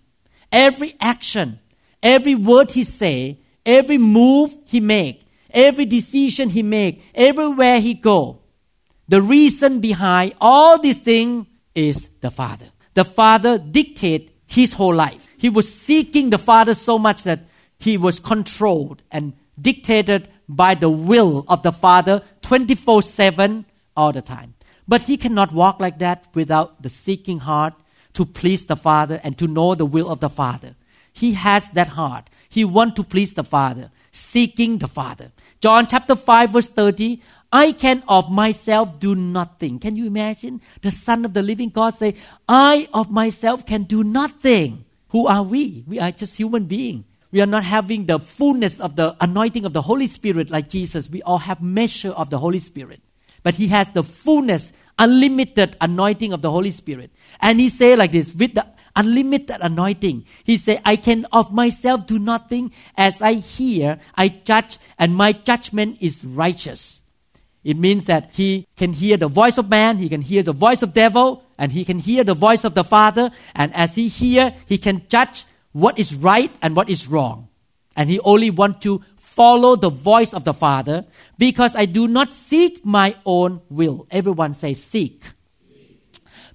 Every 0.56 0.94
action, 1.00 1.60
every 2.02 2.34
word 2.34 2.70
he 2.70 2.82
say, 2.84 3.40
every 3.66 3.98
move 3.98 4.56
he 4.64 4.80
make, 4.80 5.20
every 5.50 5.84
decision 5.84 6.48
he 6.48 6.62
make, 6.62 7.02
everywhere 7.14 7.78
he 7.78 7.92
go, 7.92 8.40
the 9.06 9.20
reason 9.20 9.80
behind 9.80 10.32
all 10.40 10.80
these 10.80 11.00
things 11.00 11.46
is 11.74 12.08
the 12.22 12.30
Father. 12.30 12.70
The 12.94 13.04
Father 13.04 13.58
dictate 13.58 14.30
his 14.46 14.72
whole 14.72 14.94
life. 14.94 15.28
He 15.36 15.50
was 15.50 15.70
seeking 15.70 16.30
the 16.30 16.38
Father 16.38 16.72
so 16.72 16.98
much 16.98 17.24
that 17.24 17.40
he 17.78 17.98
was 17.98 18.18
controlled 18.18 19.02
and 19.12 19.34
dictated 19.60 20.26
by 20.48 20.74
the 20.74 20.88
will 20.88 21.44
of 21.48 21.64
the 21.64 21.72
Father 21.72 22.22
24 22.40 23.02
7 23.02 23.66
all 23.94 24.10
the 24.10 24.22
time. 24.22 24.54
But 24.88 25.02
he 25.02 25.18
cannot 25.18 25.52
walk 25.52 25.80
like 25.80 25.98
that 25.98 26.24
without 26.32 26.82
the 26.82 26.88
seeking 26.88 27.40
heart 27.40 27.74
to 28.16 28.26
please 28.26 28.66
the 28.66 28.76
Father 28.76 29.20
and 29.22 29.36
to 29.38 29.46
know 29.46 29.74
the 29.74 29.86
will 29.86 30.10
of 30.10 30.20
the 30.20 30.30
Father. 30.30 30.74
He 31.12 31.32
has 31.32 31.68
that 31.70 31.88
heart. 31.88 32.28
He 32.48 32.64
wants 32.64 32.96
to 32.96 33.04
please 33.04 33.34
the 33.34 33.44
Father, 33.44 33.90
seeking 34.10 34.78
the 34.78 34.88
Father. 34.88 35.32
John 35.60 35.86
chapter 35.86 36.14
5 36.14 36.50
verse 36.50 36.68
30, 36.70 37.22
I 37.52 37.72
can 37.72 38.02
of 38.08 38.30
myself 38.30 38.98
do 38.98 39.14
nothing. 39.14 39.78
Can 39.78 39.96
you 39.96 40.06
imagine? 40.06 40.62
The 40.80 40.90
Son 40.90 41.24
of 41.24 41.34
the 41.34 41.42
living 41.42 41.68
God 41.68 41.94
say, 41.94 42.14
I 42.48 42.88
of 42.92 43.10
myself 43.10 43.66
can 43.66 43.84
do 43.84 44.02
nothing. 44.02 44.84
Who 45.08 45.26
are 45.26 45.42
we? 45.42 45.84
We 45.86 46.00
are 46.00 46.10
just 46.10 46.36
human 46.36 46.64
beings. 46.64 47.04
We 47.32 47.42
are 47.42 47.46
not 47.46 47.64
having 47.64 48.06
the 48.06 48.18
fullness 48.18 48.80
of 48.80 48.96
the 48.96 49.14
anointing 49.20 49.66
of 49.66 49.74
the 49.74 49.82
Holy 49.82 50.06
Spirit 50.06 50.48
like 50.48 50.70
Jesus. 50.70 51.10
We 51.10 51.22
all 51.22 51.38
have 51.38 51.60
measure 51.60 52.10
of 52.10 52.30
the 52.30 52.38
Holy 52.38 52.60
Spirit. 52.60 53.00
But 53.42 53.54
he 53.54 53.68
has 53.68 53.90
the 53.92 54.02
fullness, 54.02 54.72
unlimited 54.98 55.76
anointing 55.80 56.32
of 56.32 56.42
the 56.42 56.50
Holy 56.50 56.70
Spirit. 56.70 57.10
And 57.40 57.60
he 57.60 57.68
say 57.68 57.96
like 57.96 58.12
this, 58.12 58.34
with 58.34 58.54
the 58.54 58.66
unlimited 58.94 59.58
anointing, 59.60 60.24
he 60.44 60.56
say, 60.56 60.80
I 60.84 60.96
can 60.96 61.26
of 61.32 61.52
myself 61.52 62.06
do 62.06 62.18
nothing. 62.18 62.72
As 62.96 63.20
I 63.20 63.34
hear, 63.34 64.00
I 64.14 64.28
judge, 64.28 64.78
and 64.98 65.14
my 65.14 65.32
judgment 65.32 65.98
is 66.00 66.24
righteous. 66.24 67.02
It 67.62 67.76
means 67.76 68.06
that 68.06 68.30
he 68.32 68.66
can 68.76 68.92
hear 68.92 69.16
the 69.16 69.28
voice 69.28 69.58
of 69.58 69.68
man, 69.68 69.98
he 69.98 70.08
can 70.08 70.22
hear 70.22 70.42
the 70.42 70.52
voice 70.52 70.82
of 70.82 70.94
devil, 70.94 71.42
and 71.58 71.72
he 71.72 71.84
can 71.84 71.98
hear 71.98 72.22
the 72.22 72.34
voice 72.34 72.64
of 72.64 72.74
the 72.74 72.84
Father. 72.84 73.30
And 73.54 73.74
as 73.74 73.96
he 73.96 74.08
hear, 74.08 74.54
he 74.66 74.78
can 74.78 75.02
judge 75.08 75.44
what 75.72 75.98
is 75.98 76.14
right 76.14 76.54
and 76.62 76.76
what 76.76 76.88
is 76.88 77.08
wrong. 77.08 77.48
And 77.96 78.08
he 78.08 78.20
only 78.20 78.50
want 78.50 78.82
to 78.82 79.02
follow 79.16 79.74
the 79.74 79.90
voice 79.90 80.32
of 80.32 80.44
the 80.44 80.54
Father 80.54 81.06
because 81.38 81.74
I 81.74 81.86
do 81.86 82.06
not 82.08 82.32
seek 82.32 82.86
my 82.86 83.16
own 83.24 83.60
will. 83.68 84.06
Everyone 84.10 84.54
say 84.54 84.72
seek. 84.72 85.24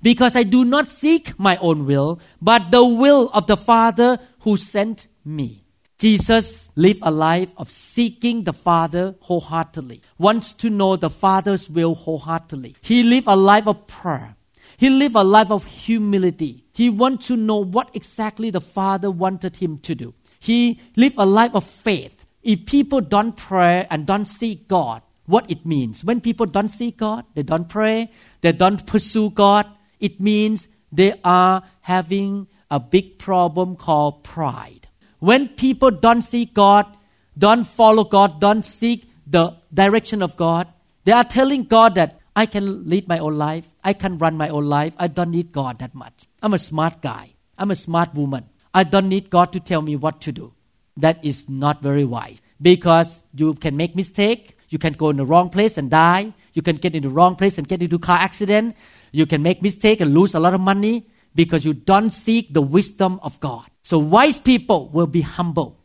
Because 0.01 0.35
I 0.35 0.43
do 0.43 0.65
not 0.65 0.89
seek 0.89 1.37
my 1.39 1.57
own 1.57 1.85
will, 1.85 2.19
but 2.41 2.71
the 2.71 2.83
will 2.83 3.29
of 3.33 3.47
the 3.47 3.57
Father 3.57 4.19
who 4.39 4.57
sent 4.57 5.07
me. 5.23 5.63
Jesus 5.99 6.67
lived 6.75 7.01
a 7.03 7.11
life 7.11 7.53
of 7.57 7.69
seeking 7.69 8.43
the 8.43 8.53
Father 8.53 9.13
wholeheartedly, 9.19 10.01
wants 10.17 10.53
to 10.53 10.71
know 10.71 10.95
the 10.95 11.11
Father's 11.11 11.69
will 11.69 11.93
wholeheartedly. 11.93 12.75
He 12.81 13.03
lived 13.03 13.27
a 13.27 13.35
life 13.35 13.67
of 13.67 13.85
prayer. 13.85 14.35
He 14.77 14.89
lived 14.89 15.15
a 15.15 15.23
life 15.23 15.51
of 15.51 15.63
humility. 15.63 16.65
He 16.73 16.89
wanted 16.89 17.21
to 17.27 17.37
know 17.37 17.57
what 17.57 17.95
exactly 17.95 18.49
the 18.49 18.61
Father 18.61 19.11
wanted 19.11 19.57
him 19.57 19.77
to 19.79 19.93
do. 19.93 20.15
He 20.39 20.79
lived 20.95 21.17
a 21.19 21.25
life 21.25 21.53
of 21.53 21.63
faith. 21.63 22.25
If 22.41 22.65
people 22.65 23.01
don't 23.01 23.37
pray 23.37 23.85
and 23.91 24.07
don't 24.07 24.25
seek 24.25 24.67
God, 24.67 25.03
what 25.27 25.51
it 25.51 25.65
means. 25.65 26.03
When 26.03 26.19
people 26.19 26.47
don't 26.47 26.69
seek 26.69 26.97
God, 26.97 27.25
they 27.35 27.43
don't 27.43 27.69
pray, 27.69 28.11
they 28.41 28.51
don't 28.51 28.83
pursue 28.87 29.29
God, 29.29 29.67
it 30.01 30.19
means 30.19 30.67
they 30.91 31.13
are 31.23 31.63
having 31.81 32.47
a 32.69 32.79
big 32.79 33.17
problem 33.17 33.75
called 33.75 34.23
pride. 34.23 34.87
When 35.19 35.47
people 35.47 35.91
don't 35.91 36.23
seek 36.23 36.53
God, 36.53 36.85
don't 37.37 37.65
follow 37.65 38.03
God, 38.03 38.41
don't 38.41 38.63
seek 38.63 39.09
the 39.27 39.55
direction 39.73 40.21
of 40.21 40.35
God, 40.35 40.67
they 41.05 41.11
are 41.11 41.23
telling 41.23 41.63
God 41.63 41.95
that 41.95 42.19
I 42.35 42.45
can 42.45 42.89
lead 42.89 43.07
my 43.07 43.19
own 43.19 43.37
life. 43.37 43.65
I 43.83 43.93
can 43.93 44.17
run 44.17 44.37
my 44.37 44.49
own 44.49 44.65
life. 44.65 44.93
I 44.97 45.07
don't 45.07 45.31
need 45.31 45.51
God 45.51 45.79
that 45.79 45.93
much. 45.93 46.27
I'm 46.41 46.53
a 46.53 46.59
smart 46.59 47.01
guy. 47.01 47.33
I'm 47.57 47.71
a 47.71 47.75
smart 47.75 48.13
woman. 48.13 48.49
I 48.73 48.83
don't 48.83 49.09
need 49.09 49.29
God 49.29 49.51
to 49.53 49.59
tell 49.59 49.81
me 49.81 49.95
what 49.95 50.21
to 50.21 50.31
do. 50.31 50.53
That 50.97 51.23
is 51.23 51.49
not 51.49 51.81
very 51.81 52.05
wise 52.05 52.41
because 52.61 53.23
you 53.33 53.53
can 53.55 53.75
make 53.75 53.95
mistake. 53.95 54.57
You 54.69 54.79
can 54.79 54.93
go 54.93 55.09
in 55.09 55.17
the 55.17 55.25
wrong 55.25 55.49
place 55.49 55.77
and 55.77 55.89
die. 55.89 56.33
You 56.53 56.61
can 56.61 56.77
get 56.77 56.95
in 56.95 57.03
the 57.03 57.09
wrong 57.09 57.35
place 57.35 57.57
and 57.57 57.67
get 57.67 57.81
into 57.81 57.99
car 57.99 58.19
accident. 58.19 58.75
You 59.11 59.25
can 59.25 59.41
make 59.43 59.61
mistake 59.61 60.01
and 60.01 60.13
lose 60.13 60.33
a 60.35 60.39
lot 60.39 60.53
of 60.53 60.61
money 60.61 61.07
because 61.35 61.65
you 61.65 61.73
don't 61.73 62.11
seek 62.11 62.53
the 62.53 62.61
wisdom 62.61 63.19
of 63.23 63.39
God. 63.39 63.65
So 63.81 63.99
wise 63.99 64.39
people 64.39 64.89
will 64.89 65.07
be 65.07 65.21
humble. 65.21 65.79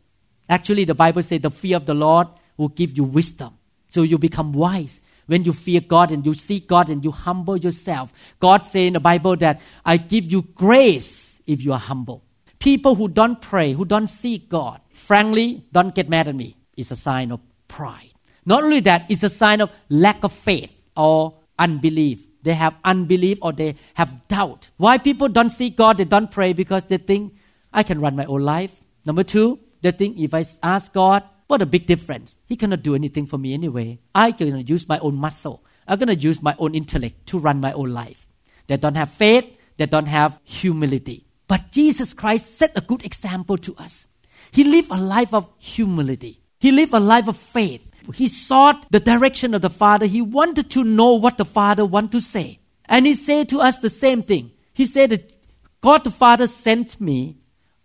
Actually, 0.49 0.85
the 0.85 0.95
Bible 0.95 1.23
says 1.23 1.41
the 1.41 1.51
fear 1.51 1.77
of 1.77 1.87
the 1.87 1.95
Lord 1.95 2.29
will 2.57 2.69
give 2.69 2.97
you 2.97 3.05
wisdom. 3.05 3.59
So 3.89 4.03
you 4.03 4.19
become 4.19 4.53
wise 4.53 5.01
when 5.27 5.45
you 5.45 5.53
fear 5.53 5.81
God 5.81 6.11
and 6.11 6.25
you 6.25 6.35
seek 6.35 6.69
God 6.69 6.89
and 6.89 7.05
you 7.05 7.11
humble 7.11 7.57
yourself. 7.57 8.13
God 8.39 8.67
say 8.67 8.87
in 8.87 8.93
the 8.93 9.01
Bible 9.01 9.37
that 9.37 9.61
I 9.85 9.97
give 9.97 10.31
you 10.31 10.43
grace 10.43 11.43
if 11.47 11.65
you 11.65 11.73
are 11.73 11.79
humble. 11.79 12.25
People 12.59 12.95
who 12.95 13.09
don't 13.09 13.41
pray, 13.41 13.73
who 13.73 13.85
don't 13.85 14.09
seek 14.09 14.49
God, 14.49 14.81
frankly, 14.93 15.67
don't 15.73 15.95
get 15.95 16.09
mad 16.09 16.29
at 16.29 16.35
me. 16.35 16.57
It's 16.77 16.91
a 16.91 16.97
sign 16.97 17.33
of 17.33 17.41
pride. 17.69 18.13
Not 18.45 18.63
only 18.63 18.81
that, 18.81 19.07
it's 19.09 19.23
a 19.23 19.31
sign 19.31 19.61
of 19.61 19.71
lack 19.89 20.23
of 20.25 20.33
faith 20.33 20.73
or 20.97 21.35
unbelief. 21.59 22.25
They 22.47 22.55
have 22.55 22.79
unbelief 22.85 23.41
or 23.43 23.51
they 23.53 23.75
have 23.95 24.29
doubt. 24.29 24.71
Why 24.77 24.99
people 24.99 25.29
don't 25.29 25.51
seek 25.51 25.77
God, 25.77 25.99
they 25.99 26.05
don't 26.05 26.31
pray 26.31 26.53
because 26.53 26.87
they 26.87 26.97
think, 26.97 27.35
I 27.73 27.83
can 27.83 28.01
run 28.01 28.15
my 28.15 28.25
own 28.27 28.43
life. 28.43 28.85
Number 29.05 29.25
two, 29.25 29.59
they 29.83 29.91
think 29.91 30.17
if 30.17 30.33
I 30.33 30.45
ask 30.63 30.93
God, 30.93 31.25
what 31.49 31.61
a 31.61 31.67
big 31.67 31.87
difference. 31.87 32.39
He 32.47 32.55
cannot 32.55 32.85
do 32.85 32.95
anything 32.95 33.27
for 33.27 33.37
me 33.37 33.53
anyway. 33.53 33.99
I 34.15 34.31
can 34.31 34.65
use 34.65 34.89
my 34.89 35.01
own 35.01 35.17
muscle. 35.17 35.65
I'm 35.89 35.99
going 35.99 36.07
to 36.07 36.15
use 36.15 36.41
my 36.41 36.55
own 36.61 36.77
intellect 36.77 37.27
to 37.27 37.39
run 37.41 37.61
my 37.61 37.73
own 37.73 37.93
life. 37.93 38.29
They 38.69 38.77
don't 38.77 38.97
have 38.97 39.11
faith. 39.11 39.51
They 39.77 39.87
don't 39.87 40.07
have 40.07 40.39
humility. 40.45 41.27
But 41.49 41.73
Jesus 41.73 42.15
Christ 42.15 42.57
set 42.57 42.71
a 42.77 42.81
good 42.81 43.05
example 43.05 43.59
to 43.59 43.75
us. 43.75 44.07
He 44.53 44.63
lived 44.63 44.93
a 44.93 45.01
life 45.01 45.35
of 45.35 45.51
humility. 45.59 46.43
He 46.61 46.71
lived 46.71 46.93
a 46.93 47.01
life 47.01 47.27
of 47.27 47.37
faith. 47.37 47.91
He 48.15 48.29
sought 48.29 48.87
the 48.91 49.01
direction 49.01 49.55
of 49.55 49.63
the 49.63 49.71
Father. 49.71 50.07
He 50.07 50.23
wanted 50.23 50.71
to 50.71 50.85
know 50.85 51.15
what 51.15 51.39
the 51.39 51.45
Father 51.45 51.85
wanted 51.85 52.13
to 52.13 52.21
say. 52.21 52.61
And 52.87 53.07
he 53.07 53.15
said 53.15 53.49
to 53.51 53.61
us 53.61 53.79
the 53.79 53.91
same 53.91 54.23
thing. 54.23 54.53
He 54.73 54.87
said 54.87 55.11
that 55.11 55.33
God 55.81 56.05
the 56.05 56.11
Father 56.11 56.47
sent 56.47 57.01
me. 57.01 57.39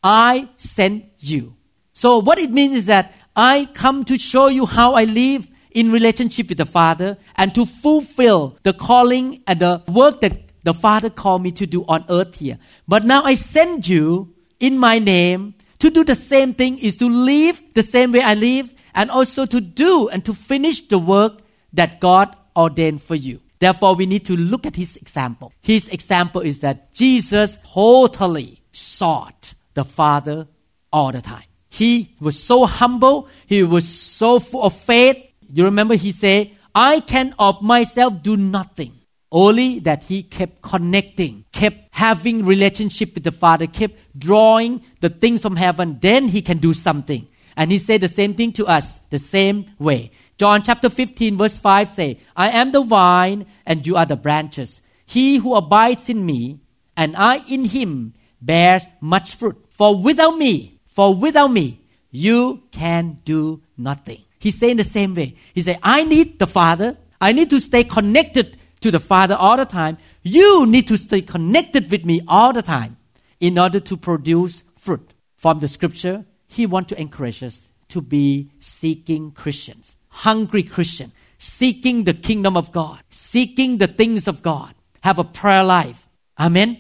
I 0.04 0.50
sent 0.58 1.06
you. 1.20 1.56
So 1.94 2.20
what 2.20 2.40
it 2.40 2.52
means 2.52 2.76
is 2.76 2.86
that 2.88 3.14
I 3.36 3.68
come 3.74 4.04
to 4.06 4.18
show 4.18 4.48
you 4.48 4.66
how 4.66 4.94
I 4.94 5.04
live 5.04 5.50
in 5.72 5.92
relationship 5.92 6.50
with 6.50 6.58
the 6.58 6.66
Father 6.66 7.18
and 7.36 7.54
to 7.56 7.66
fulfill 7.66 8.58
the 8.64 8.74
calling 8.74 9.42
and 9.48 9.60
the 9.60 9.84
work 9.88 10.22
that 10.22 10.40
the 10.64 10.74
Father 10.74 11.10
called 11.10 11.44
me 11.44 11.52
to 11.54 11.66
do 11.66 11.86
on 11.86 12.06
earth 12.10 12.40
here. 12.40 12.58
But 12.88 13.06
now 13.06 13.24
I 13.24 13.36
send 13.36 13.88
you 13.88 14.34
in 14.60 14.78
my 14.78 15.00
name 15.00 15.56
To 15.82 15.90
do 15.90 16.04
the 16.04 16.16
same 16.16 16.54
thing 16.54 16.78
is 16.78 16.96
to 16.98 17.10
live 17.10 17.64
the 17.74 17.82
same 17.82 18.12
way 18.12 18.22
I 18.22 18.36
live 18.36 18.72
and 18.94 19.12
also 19.12 19.46
to 19.46 19.62
do 19.62 20.10
and 20.10 20.24
to 20.26 20.34
finish 20.34 20.88
the 20.88 21.00
work 21.00 21.40
that 21.74 22.00
God 22.00 22.36
ordained 22.56 23.02
for 23.02 23.16
you. 23.16 23.40
Therefore, 23.60 23.96
we 23.96 24.06
need 24.06 24.26
to 24.26 24.36
look 24.36 24.66
at 24.66 24.76
his 24.76 24.98
example. 24.98 25.54
His 25.62 25.88
example 25.90 26.42
is 26.42 26.62
that 26.62 26.94
Jesus 26.94 27.58
totally 27.74 28.62
sought 28.72 29.54
the 29.74 29.86
Father 29.86 30.48
all 30.92 31.12
the 31.12 31.22
time. 31.22 31.44
He 31.70 32.16
was 32.20 32.42
so 32.42 32.66
humble. 32.66 33.30
He 33.46 33.64
was 33.64 33.88
so 33.88 34.40
full 34.40 34.64
of 34.64 34.76
faith. 34.76 35.18
You 35.54 35.66
remember 35.66 35.96
he 35.96 36.12
said, 36.12 36.52
I 36.74 37.02
can 37.02 37.36
of 37.38 37.62
myself 37.62 38.22
do 38.22 38.36
nothing. 38.36 38.94
Only 39.32 39.80
that 39.80 40.04
he 40.04 40.24
kept 40.24 40.62
connecting, 40.62 41.46
kept 41.54 41.96
having 41.96 42.46
relationship 42.46 43.14
with 43.16 43.24
the 43.24 43.32
Father, 43.32 43.68
kept 43.68 43.96
drawing 44.18 44.84
the 45.00 45.10
things 45.10 45.42
from 45.42 45.56
heaven. 45.56 46.00
Then 46.02 46.28
he 46.28 46.42
can 46.42 46.58
do 46.58 46.74
something. 46.74 47.28
And 47.56 47.72
he 47.72 47.80
said 47.80 48.02
the 48.02 48.08
same 48.08 48.34
thing 48.34 48.54
to 48.54 48.66
us, 48.66 49.00
the 49.10 49.20
same 49.20 49.66
way. 49.80 50.12
John 50.38 50.62
chapter 50.62 50.90
15 50.90 51.38
verse 51.38 51.58
5 51.58 51.90
say, 51.90 52.20
I 52.36 52.50
am 52.50 52.72
the 52.72 52.82
vine 52.82 53.46
and 53.66 53.86
you 53.86 53.98
are 53.98 54.06
the 54.06 54.16
branches. 54.16 54.82
He 55.06 55.38
who 55.38 55.56
abides 55.56 56.10
in 56.10 56.26
me 56.26 56.60
and 56.96 57.16
I 57.16 57.40
in 57.50 57.66
him 57.66 58.14
bears 58.42 58.86
much 59.00 59.36
fruit. 59.36 59.58
For 59.70 59.96
without 59.96 60.38
me, 60.38 60.80
for 60.88 61.16
without 61.16 61.52
me, 61.52 61.82
you 62.10 62.64
can 62.72 63.20
do 63.24 63.62
nothing. 63.78 64.24
He's 64.40 64.58
saying 64.58 64.78
the 64.78 64.84
same 64.84 65.14
way. 65.14 65.36
He 65.54 65.62
said, 65.62 65.80
I 65.84 66.04
need 66.04 66.40
the 66.40 66.48
Father. 66.48 66.98
I 67.20 67.32
need 67.32 67.50
to 67.52 67.62
stay 67.62 67.84
connected 67.84 68.58
to 68.82 68.92
the 68.92 69.00
Father 69.00 69.36
all 69.36 69.58
the 69.58 69.66
time. 69.66 69.98
You 70.24 70.66
need 70.66 70.88
to 70.88 70.98
stay 70.98 71.22
connected 71.22 71.92
with 71.92 72.04
me 72.06 72.22
all 72.28 72.52
the 72.52 72.62
time 72.62 72.98
in 73.40 73.58
order 73.58 73.80
to 73.80 73.96
produce 73.98 74.64
fruit. 74.76 75.14
From 75.36 75.60
the 75.60 75.68
scripture, 75.68 76.26
he 76.52 76.66
wants 76.66 76.90
to 76.90 77.00
encourage 77.00 77.42
us 77.44 77.72
to 77.90 78.02
be 78.02 78.52
seeking 78.60 79.32
Christians, 79.32 79.96
hungry 80.10 80.64
Christian, 80.64 81.12
seeking 81.38 82.04
the 82.04 82.14
kingdom 82.14 82.58
of 82.58 82.72
God, 82.72 83.00
seeking 83.10 83.78
the 83.78 83.88
things 83.88 84.28
of 84.28 84.42
God, 84.42 84.74
have 85.02 85.18
a 85.18 85.24
prayer 85.24 85.64
life. 85.64 86.08
Amen. 86.40 86.78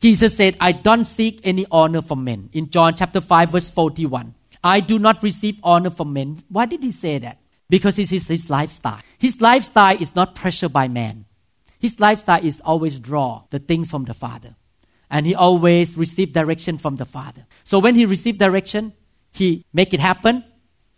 Jesus 0.00 0.36
said, 0.36 0.56
I 0.60 0.72
don't 0.72 1.06
seek 1.06 1.40
any 1.44 1.66
honor 1.70 2.02
from 2.02 2.24
men. 2.24 2.50
In 2.52 2.70
John 2.70 2.94
chapter 2.94 3.20
5, 3.20 3.50
verse 3.50 3.70
41. 3.70 4.34
I 4.62 4.80
do 4.80 4.98
not 4.98 5.22
receive 5.22 5.58
honor 5.62 5.90
from 5.90 6.12
men. 6.12 6.42
Why 6.48 6.66
did 6.66 6.82
he 6.82 6.92
say 6.92 7.18
that? 7.18 7.38
Because 7.68 7.98
it's 7.98 8.10
his, 8.10 8.26
his 8.28 8.50
lifestyle. 8.50 9.00
His 9.18 9.40
lifestyle 9.40 10.00
is 10.00 10.14
not 10.14 10.34
pressure 10.34 10.68
by 10.68 10.88
man. 10.88 11.24
His 11.78 12.00
lifestyle 12.00 12.44
is 12.44 12.60
always 12.60 12.98
draw 12.98 13.44
the 13.50 13.58
things 13.58 13.90
from 13.90 14.04
the 14.04 14.14
Father. 14.14 14.56
And 15.10 15.26
he 15.26 15.34
always 15.34 15.96
received 15.96 16.34
direction 16.34 16.78
from 16.78 16.96
the 16.96 17.06
Father. 17.06 17.46
So 17.64 17.78
when 17.78 17.94
he 17.94 18.06
received 18.06 18.38
direction, 18.38 18.92
he 19.32 19.64
make 19.72 19.94
it 19.94 20.00
happen. 20.00 20.44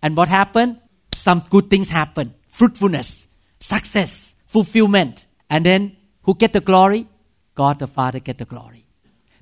And 0.03 0.17
what 0.17 0.29
happened? 0.29 0.81
Some 1.15 1.43
good 1.51 1.71
things 1.71 1.89
happen. 1.89 2.35
Fruitfulness, 2.49 3.29
success, 3.61 4.35
fulfillment. 4.47 5.27
And 5.49 5.65
then 5.65 5.97
who 6.23 6.35
get 6.35 6.53
the 6.53 6.61
glory? 6.61 7.07
God 7.55 7.79
the 7.79 7.87
Father 7.87 8.21
get 8.21 8.39
the 8.39 8.45
glory 8.45 8.87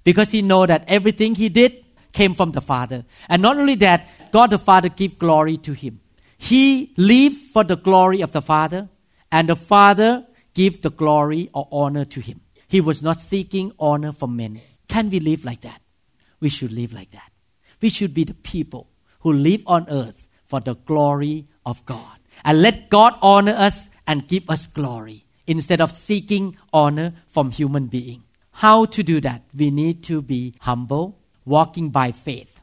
because 0.05 0.31
he 0.31 0.43
know 0.43 0.65
that 0.65 0.85
everything 0.89 1.35
he 1.35 1.49
did 1.49 1.85
came 2.13 2.35
from 2.35 2.53
the 2.53 2.61
Father. 2.61 3.05
And 3.29 3.43
not 3.43 3.59
only 3.59 3.75
that, 3.77 4.09
God 4.33 4.51
the 4.51 4.59
Father 4.59 4.89
give 4.89 5.19
glory 5.19 5.57
to 5.59 5.73
him. 5.73 6.01
He 6.39 6.95
live 6.97 7.35
for 7.35 7.63
the 7.63 7.77
glory 7.77 8.23
of 8.23 8.33
the 8.33 8.41
Father, 8.41 8.89
and 9.31 9.49
the 9.49 9.57
Father 9.57 10.27
give 10.55 10.81
the 10.81 10.91
glory 10.91 11.51
or 11.53 11.69
honor 11.71 12.05
to 12.07 12.21
him. 12.21 12.41
He 12.69 12.81
was 12.81 13.03
not 13.03 13.19
seeking 13.19 13.73
honor 13.79 14.13
from 14.13 14.37
men. 14.37 14.61
Can 14.87 15.11
we 15.11 15.21
live 15.21 15.45
like 15.45 15.63
that? 15.63 15.81
We 16.41 16.51
should 16.51 16.73
live 16.73 16.93
like 16.93 17.11
that. 17.11 17.33
We 17.81 17.91
should 17.91 18.15
be 18.15 18.25
the 18.25 18.35
people 18.35 18.89
who 19.21 19.33
live 19.33 19.63
on 19.67 19.87
earth 19.91 20.27
for 20.47 20.61
the 20.61 20.77
glory 20.77 21.47
of 21.67 21.85
God. 21.87 22.19
And 22.45 22.63
let 22.63 22.89
God 22.89 23.15
honor 23.21 23.53
us 23.53 23.91
and 24.07 24.29
give 24.29 24.49
us 24.49 24.67
glory 24.67 25.25
instead 25.47 25.81
of 25.81 25.91
seeking 25.91 26.57
honor 26.73 27.15
from 27.27 27.51
human 27.51 27.87
beings. 27.87 28.23
How 28.53 28.85
to 28.87 29.03
do 29.03 29.21
that? 29.21 29.43
We 29.57 29.71
need 29.71 30.03
to 30.05 30.21
be 30.21 30.55
humble, 30.61 31.19
walking 31.45 31.91
by 31.91 32.13
faith. 32.13 32.61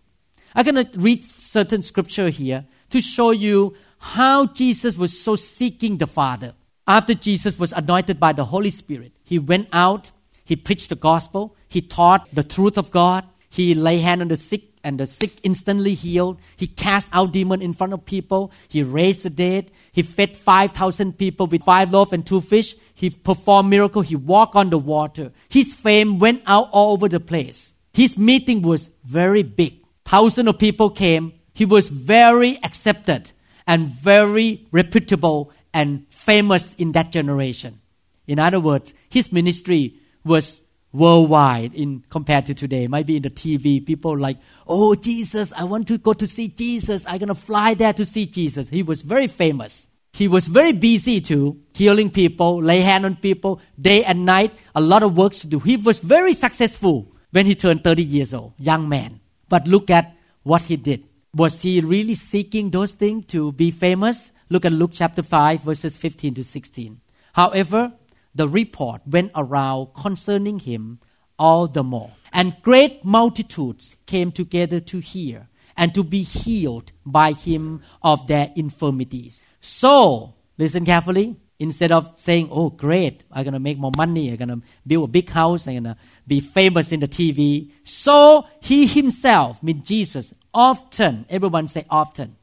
I'm 0.53 0.65
going 0.65 0.85
to 0.85 0.99
read 0.99 1.23
certain 1.23 1.81
scripture 1.81 2.29
here 2.29 2.65
to 2.89 3.01
show 3.01 3.31
you 3.31 3.75
how 3.97 4.45
Jesus 4.47 4.97
was 4.97 5.19
so 5.19 5.35
seeking 5.35 5.97
the 5.97 6.07
Father. 6.07 6.53
After 6.87 7.13
Jesus 7.13 7.57
was 7.57 7.73
anointed 7.73 8.19
by 8.19 8.33
the 8.33 8.45
Holy 8.45 8.69
Spirit, 8.69 9.11
he 9.23 9.39
went 9.39 9.69
out, 9.73 10.11
he 10.43 10.55
preached 10.55 10.89
the 10.89 10.95
gospel, 10.95 11.55
he 11.67 11.81
taught 11.81 12.27
the 12.33 12.43
truth 12.43 12.77
of 12.77 12.91
God, 12.91 13.25
he 13.49 13.73
lay 13.73 13.99
hand 13.99 14.21
on 14.21 14.27
the 14.27 14.37
sick 14.37 14.75
and 14.83 14.99
the 14.99 15.07
sick 15.07 15.39
instantly 15.43 15.95
healed. 15.95 16.39
He 16.57 16.67
cast 16.67 17.09
out 17.11 17.31
demon 17.31 17.61
in 17.61 17.73
front 17.73 17.93
of 17.93 18.05
people. 18.05 18.51
He 18.67 18.83
raised 18.83 19.23
the 19.23 19.31
dead. 19.31 19.71
He 19.91 20.03
fed 20.03 20.37
5,000 20.37 21.17
people 21.17 21.47
with 21.47 21.63
five 21.63 21.91
loaves 21.91 22.13
and 22.13 22.23
two 22.23 22.39
fish. 22.39 22.75
He 22.93 23.09
performed 23.09 23.69
miracle. 23.69 24.03
He 24.03 24.15
walked 24.15 24.55
on 24.55 24.69
the 24.69 24.77
water. 24.77 25.31
His 25.49 25.73
fame 25.73 26.19
went 26.19 26.43
out 26.45 26.69
all 26.71 26.93
over 26.93 27.09
the 27.09 27.19
place. 27.19 27.73
His 27.93 28.17
meeting 28.17 28.61
was 28.61 28.91
very 29.03 29.41
big. 29.41 29.83
Thousands 30.03 30.49
of 30.49 30.59
people 30.59 30.91
came. 30.91 31.33
He 31.53 31.65
was 31.65 31.89
very 31.89 32.59
accepted 32.61 33.31
and 33.65 33.87
very 33.87 34.67
reputable 34.71 35.51
and 35.75 36.07
famous 36.09 36.73
in 36.75 36.93
that 36.93 37.11
generation. 37.11 37.81
In 38.27 38.39
other 38.39 38.61
words, 38.61 38.93
his 39.09 39.31
ministry 39.31 39.99
was 40.23 40.61
worldwide 40.93 41.73
in 41.73 42.01
compared 42.09 42.45
to 42.45 42.53
today. 42.53 42.88
Maybe 42.88 43.17
in 43.17 43.23
the 43.23 43.29
TV, 43.29 43.85
people 43.85 44.17
like, 44.17 44.38
oh 44.65 44.95
Jesus, 44.95 45.51
I 45.51 45.65
want 45.65 45.89
to 45.89 45.97
go 45.97 46.13
to 46.13 46.25
see 46.25 46.47
Jesus. 46.47 47.05
I'm 47.05 47.19
gonna 47.19 47.35
fly 47.35 47.73
there 47.73 47.91
to 47.93 48.05
see 48.05 48.25
Jesus. 48.25 48.69
He 48.69 48.83
was 48.83 49.01
very 49.01 49.27
famous. 49.27 49.88
He 50.13 50.29
was 50.29 50.47
very 50.47 50.71
busy 50.71 51.19
too, 51.19 51.59
healing 51.73 52.09
people, 52.09 52.63
lay 52.63 52.79
hand 52.79 53.05
on 53.05 53.17
people, 53.17 53.59
day 53.79 54.05
and 54.05 54.25
night, 54.25 54.53
a 54.73 54.79
lot 54.79 55.03
of 55.03 55.17
work 55.17 55.33
to 55.33 55.47
do. 55.47 55.59
He 55.59 55.75
was 55.75 55.99
very 55.99 56.31
successful 56.31 57.11
when 57.31 57.45
he 57.45 57.53
turned 57.53 57.83
30 57.83 58.01
years 58.01 58.33
old, 58.33 58.53
young 58.57 58.88
man. 58.88 59.19
But 59.49 59.67
look 59.67 59.89
at 59.89 60.15
what 60.43 60.61
he 60.61 60.77
did. 60.77 61.03
Was 61.33 61.61
he 61.61 61.81
really 61.81 62.15
seeking 62.15 62.69
those 62.69 62.93
things 62.93 63.25
to 63.27 63.51
be 63.51 63.71
famous? 63.71 64.31
Look 64.49 64.65
at 64.65 64.71
Luke 64.71 64.91
chapter 64.93 65.23
5, 65.23 65.62
verses 65.62 65.97
15 65.97 66.36
to 66.36 66.43
16. 66.43 67.01
However, 67.34 67.93
the 68.36 68.47
report 68.47 69.01
went 69.08 69.31
around 69.34 69.88
concerning 69.95 70.60
him 70.60 70.99
all 71.39 71.67
the 71.67 71.84
more. 71.84 72.12
And 72.31 72.55
great 72.62 73.03
multitudes 73.03 73.95
came 74.05 74.31
together 74.31 74.79
to 74.81 74.99
hear 74.99 75.47
and 75.75 75.93
to 75.95 76.03
be 76.03 76.21
healed 76.21 76.91
by 77.05 77.31
him 77.31 77.81
of 78.03 78.27
their 78.27 78.51
infirmities. 78.55 79.41
So, 79.62 80.36
listen 80.58 80.86
carefully. 80.86 81.38
Instead 81.58 81.91
of 81.93 82.13
saying, 82.17 82.49
oh, 82.51 82.69
great, 82.69 83.23
I'm 83.31 83.45
going 83.45 83.53
to 83.53 83.60
make 83.62 83.77
more 83.77 83.91
money, 83.95 84.29
I'm 84.29 84.36
going 84.36 84.49
to 84.49 84.62
build 84.86 85.10
a 85.10 85.12
big 85.12 85.29
house, 85.29 85.67
I'm 85.67 85.84
going 85.84 85.95
to 85.95 85.97
be 86.27 86.41
famous 86.41 86.91
in 86.91 86.99
the 86.99 87.08
TV. 87.08 87.71
So, 87.86 88.45
he 88.60 88.86
himself, 88.86 89.63
mean 89.63 89.81
Jesus, 89.81 90.34
often, 90.53 91.25
everyone 91.29 91.69
say 91.69 91.86
often. 91.89 92.36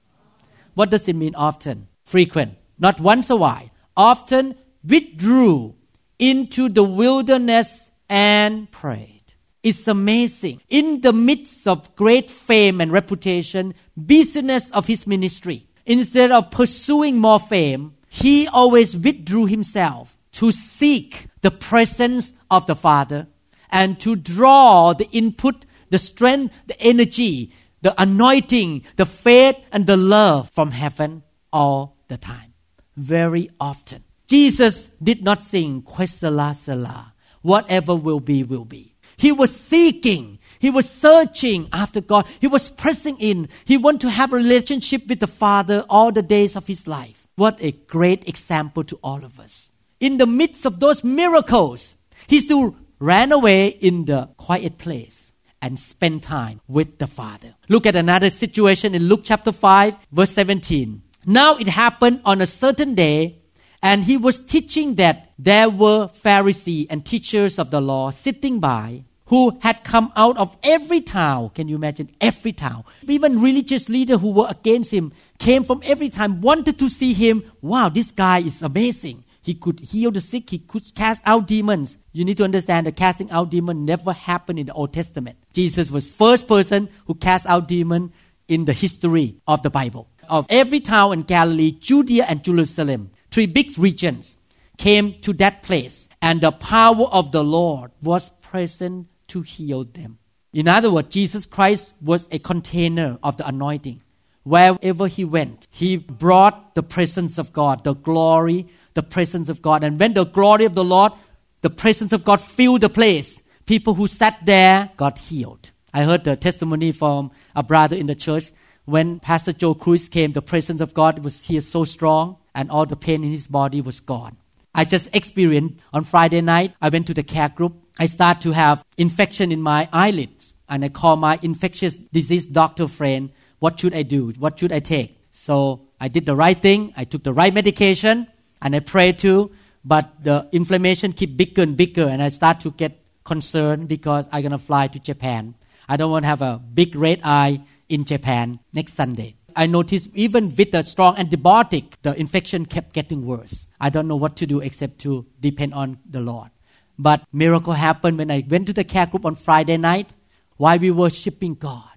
What 0.73 0.89
does 0.91 1.07
it 1.09 1.17
mean 1.17 1.35
often? 1.35 1.89
Frequent. 2.13 2.59
Not 2.79 3.01
once 3.01 3.31
a 3.31 3.37
while. 3.37 3.71
Often 3.97 4.55
withdrew 4.85 5.75
into 6.19 6.69
the 6.69 6.85
wilderness 6.85 7.91
and 8.09 8.71
prayed. 8.71 9.25
It's 9.63 9.89
amazing. 9.89 10.61
In 10.69 11.01
the 11.01 11.15
midst 11.15 11.67
of 11.67 11.97
great 11.97 12.31
fame 12.31 12.81
and 12.83 12.93
reputation, 12.93 13.75
business 13.97 14.71
of 14.73 14.87
his 14.87 15.07
ministry, 15.07 15.67
Instead 15.85 16.31
of 16.31 16.51
pursuing 16.51 17.19
more 17.19 17.41
fame, 17.41 17.95
he 18.09 18.47
always 18.47 18.97
withdrew 18.97 19.47
himself 19.47 20.17
to 20.33 20.53
seek 20.53 21.29
the 21.41 21.51
presence 21.51 22.33
of 22.51 22.67
the 22.67 22.77
Father 22.77 23.27
and 23.71 23.99
to 24.01 24.15
draw 24.15 24.93
the 24.93 25.09
input, 25.11 25.67
the 25.91 25.99
strength, 25.99 26.55
the 26.67 26.81
energy, 26.81 27.53
the 27.81 28.01
anointing, 28.01 28.85
the 28.97 29.07
faith, 29.07 29.57
and 29.73 29.87
the 29.87 29.97
love 29.97 30.51
from 30.51 30.71
heaven 30.71 31.23
all 31.53 31.92
the 32.13 32.19
time. 32.19 32.55
Very 32.97 33.51
often. 33.59 34.05
Jesus 34.29 34.91
did 35.03 35.25
not 35.25 35.43
sing, 35.43 35.83
Quesala 35.83 36.55
Sala, 36.55 37.15
whatever 37.43 37.95
will 37.95 38.21
be, 38.21 38.45
will 38.45 38.65
be. 38.65 38.95
He 39.17 39.33
was 39.33 39.55
seeking 39.55 40.39
he 40.63 40.71
was 40.71 40.89
searching 40.89 41.69
after 41.73 42.01
God. 42.01 42.25
He 42.39 42.47
was 42.47 42.69
pressing 42.69 43.17
in. 43.19 43.49
He 43.65 43.77
wanted 43.77 44.03
to 44.03 44.11
have 44.11 44.33
a 44.33 44.37
relationship 44.37 45.09
with 45.09 45.19
the 45.19 45.27
Father 45.27 45.85
all 45.91 46.13
the 46.13 46.23
days 46.23 46.55
of 46.55 46.69
his 46.69 46.87
life. 46.87 47.27
What 47.35 47.59
a 47.61 47.73
great 47.73 48.29
example 48.29 48.85
to 48.85 48.97
all 49.03 49.25
of 49.25 49.41
us. 49.41 49.73
In 49.99 50.19
the 50.19 50.27
midst 50.27 50.65
of 50.65 50.79
those 50.79 51.03
miracles, 51.03 51.97
he 52.29 52.39
still 52.39 52.77
ran 53.01 53.33
away 53.33 53.67
in 53.67 54.05
the 54.05 54.29
quiet 54.37 54.79
place 54.79 55.33
and 55.61 55.81
spent 55.81 56.23
time 56.23 56.61
with 56.69 56.99
the 56.99 57.09
Father. 57.09 57.57
Look 57.69 57.87
at 57.87 57.97
another 57.97 58.31
situation 58.31 58.95
in 58.95 59.09
Luke 59.09 59.23
chapter 59.25 59.51
5, 59.51 59.97
verse 60.13 60.31
17. 60.31 61.03
Now 61.25 61.57
it 61.57 61.69
happened 61.69 62.21
on 62.25 62.41
a 62.41 62.47
certain 62.47 62.95
day, 62.95 63.39
and 63.83 64.05
he 64.05 64.17
was 64.17 64.45
teaching 64.45 64.97
that 64.97 65.33
there 65.39 65.71
were 65.71 66.09
Pharisees 66.09 66.87
and 66.91 67.05
teachers 67.05 67.59
of 67.59 67.71
the 67.71 67.81
law 67.81 68.11
sitting 68.11 68.61
by 68.61 69.05
who 69.27 69.57
had 69.63 69.83
come 69.83 70.13
out 70.15 70.37
of 70.37 70.57
every 70.63 71.01
town. 71.01 71.51
Can 71.55 71.69
you 71.69 71.77
imagine? 71.77 72.11
Every 72.21 72.53
town. 72.53 72.85
Even 73.09 73.41
religious 73.41 73.89
leaders 73.89 74.21
who 74.21 74.33
were 74.33 74.47
against 74.49 74.93
him 74.93 75.13
came 75.39 75.65
from 75.65 75.81
every 75.85 76.11
town, 76.11 76.41
wanted 76.41 76.79
to 76.79 76.91
see 76.91 77.15
him. 77.15 77.43
Wow, 77.63 77.89
this 77.89 78.11
guy 78.11 78.41
is 78.41 78.63
amazing. 78.63 79.25
He 79.41 79.55
could 79.55 79.81
heal 79.81 80.11
the 80.11 80.21
sick. 80.21 80.51
He 80.51 80.59
could 80.59 80.95
cast 80.95 81.23
out 81.27 81.47
demons. 81.47 81.99
You 82.13 82.25
need 82.25 82.37
to 82.37 82.45
understand 82.45 82.87
that 82.87 82.97
casting 82.97 83.31
out 83.31 83.51
demon 83.51 83.85
never 83.85 84.13
happened 84.13 84.59
in 84.59 84.67
the 84.67 84.73
Old 84.73 84.93
Testament. 84.93 85.39
Jesus 85.53 85.91
was 85.91 86.15
first 86.15 86.47
person 86.47 86.89
who 87.07 87.15
cast 87.15 87.47
out 87.47 87.69
demon 87.69 88.13
in 88.49 88.67
the 88.67 88.73
history 88.73 89.41
of 89.49 89.63
the 89.63 89.71
Bible. 89.71 90.09
Of 90.33 90.47
every 90.49 90.81
town 90.81 91.13
in 91.13 91.21
Galilee, 91.25 91.73
Judea 91.73 92.25
and 92.27 92.43
Jerusalem, 92.43 93.11
three 93.31 93.45
big 93.45 93.77
regions 93.77 94.39
came 94.79 95.21
to 95.21 95.35
that 95.35 95.63
place 95.63 96.09
and 96.23 96.41
the 96.41 96.53
power 96.53 97.05
of 97.05 97.33
the 97.33 97.45
Lord 97.45 97.91
was 98.03 98.31
present 98.41 99.09
to 99.29 99.43
heal 99.43 99.85
them. 99.85 100.17
In 100.55 100.69
other 100.69 100.91
words, 100.91 101.11
Jesus 101.11 101.45
Christ 101.45 101.93
was 102.01 102.29
a 102.31 102.39
container 102.39 103.19
of 103.23 103.37
the 103.37 103.47
anointing. 103.47 104.01
Wherever 104.43 105.07
he 105.07 105.27
went, 105.27 105.69
he 105.71 105.99
brought 105.99 106.75
the 106.75 106.83
presence 106.83 107.37
of 107.37 107.53
God, 107.53 107.85
the 107.85 107.95
glory, 107.95 108.69
the 108.95 109.03
presence 109.03 109.51
of 109.51 109.61
God. 109.61 109.85
And 109.85 110.01
when 110.01 110.15
the 110.15 110.25
glory 110.25 110.65
of 110.65 110.75
the 110.75 110.83
Lord, 110.83 111.13
the 111.61 111.69
presence 111.69 112.11
of 112.11 112.25
God 112.25 112.41
filled 112.41 112.81
the 112.81 112.89
place, 112.89 113.43
people 113.67 113.93
who 113.93 114.09
sat 114.09 114.39
there 114.47 114.93
got 114.97 115.19
healed. 115.19 115.73
I 115.93 116.05
heard 116.05 116.25
the 116.25 116.37
testimony 116.37 116.91
from 116.93 117.33
a 117.55 117.63
brother 117.63 117.97
in 117.97 118.07
the 118.07 118.15
church. 118.15 118.51
When 118.85 119.21
Pastor 119.21 119.53
Joe 119.53 119.75
Cruz 119.75 120.09
came, 120.09 120.33
the 120.33 120.43
presence 120.43 120.81
of 120.81 120.93
God 120.93 121.21
was 121.21 121.47
here 121.47 121.61
so 121.61 121.85
strong, 121.85 122.39
and 122.55 122.69
all 122.71 122.85
the 122.85 122.97
pain 122.97 123.23
in 123.23 123.31
his 123.31 123.47
body 123.47 123.81
was 123.81 124.01
gone. 124.01 124.37
I 124.75 124.85
just 124.85 125.15
experienced 125.15 125.81
on 125.93 126.03
Friday 126.05 126.41
night. 126.41 126.75
I 126.83 126.89
went 126.89 127.07
to 127.07 127.15
the 127.15 127.23
care 127.23 127.49
group. 127.49 127.75
I 128.01 128.07
start 128.07 128.41
to 128.41 128.53
have 128.53 128.85
infection 128.97 129.53
in 129.53 129.63
my 129.63 129.89
eyelids, 129.93 130.53
and 130.69 130.85
I 130.85 130.89
call 130.89 131.17
my 131.17 131.39
infectious 131.43 131.97
disease 131.97 132.49
doctor 132.49 132.89
friend. 132.89 133.31
What 133.61 133.79
should 133.79 133.95
I 133.95 134.03
do? 134.03 134.31
What 134.39 134.59
should 134.59 134.73
I 134.73 134.81
take? 134.81 135.21
So 135.31 135.89
I 136.01 136.09
did 136.09 136.27
the 136.27 136.35
right 136.35 136.61
thing. 136.61 136.93
I 136.97 137.05
took 137.05 137.23
the 137.23 137.33
right 137.33 137.55
medication, 137.55 138.27
and 138.61 138.75
I 138.75 138.81
prayed 138.81 139.21
too. 139.21 139.53
But 139.85 140.25
the 140.25 140.49
inflammation 140.51 141.13
keep 141.13 141.37
bigger 141.37 141.63
and 141.63 141.77
bigger, 141.77 142.09
and 142.09 142.21
I 142.21 142.31
start 142.31 142.61
to 142.61 142.73
get 142.73 142.99
concerned 143.23 143.87
because 143.87 144.29
I'm 144.33 144.43
gonna 144.43 144.59
fly 144.59 144.89
to 144.89 144.99
Japan. 144.99 145.55
I 145.89 145.97
don't 145.97 146.11
want 146.11 146.25
to 146.25 146.29
have 146.29 146.43
a 146.43 146.59
big 146.59 146.97
red 146.97 147.21
eye 147.23 147.61
in 147.89 148.05
Japan 148.05 148.61
next 148.73 148.95
Sunday. 148.95 149.37
I 149.55 149.67
noticed 149.67 150.09
even 150.15 150.47
with 150.57 150.73
the 150.73 150.83
strong 150.83 151.17
antibiotic, 151.17 151.95
the 152.03 152.19
infection 152.19 152.67
kept 152.67 152.93
getting 152.93 153.27
worse. 153.27 153.67
I 153.81 153.91
don't 153.91 154.09
know 154.09 154.17
what 154.17 154.37
to 154.37 154.47
do 154.47 154.61
except 154.61 154.99
to 155.01 155.27
depend 155.41 155.75
on 155.75 155.99
the 156.09 156.21
Lord. 156.21 156.51
But 156.99 157.25
miracle 157.33 157.73
happened 157.73 158.19
when 158.19 158.31
I 158.31 158.45
went 158.49 158.67
to 158.67 158.73
the 158.73 158.85
care 158.85 159.07
group 159.07 159.25
on 159.25 159.35
Friday 159.35 159.77
night 159.77 160.09
while 160.57 160.79
we 160.79 160.91
were 160.91 161.03
worshiping 161.03 161.55
God. 161.55 161.89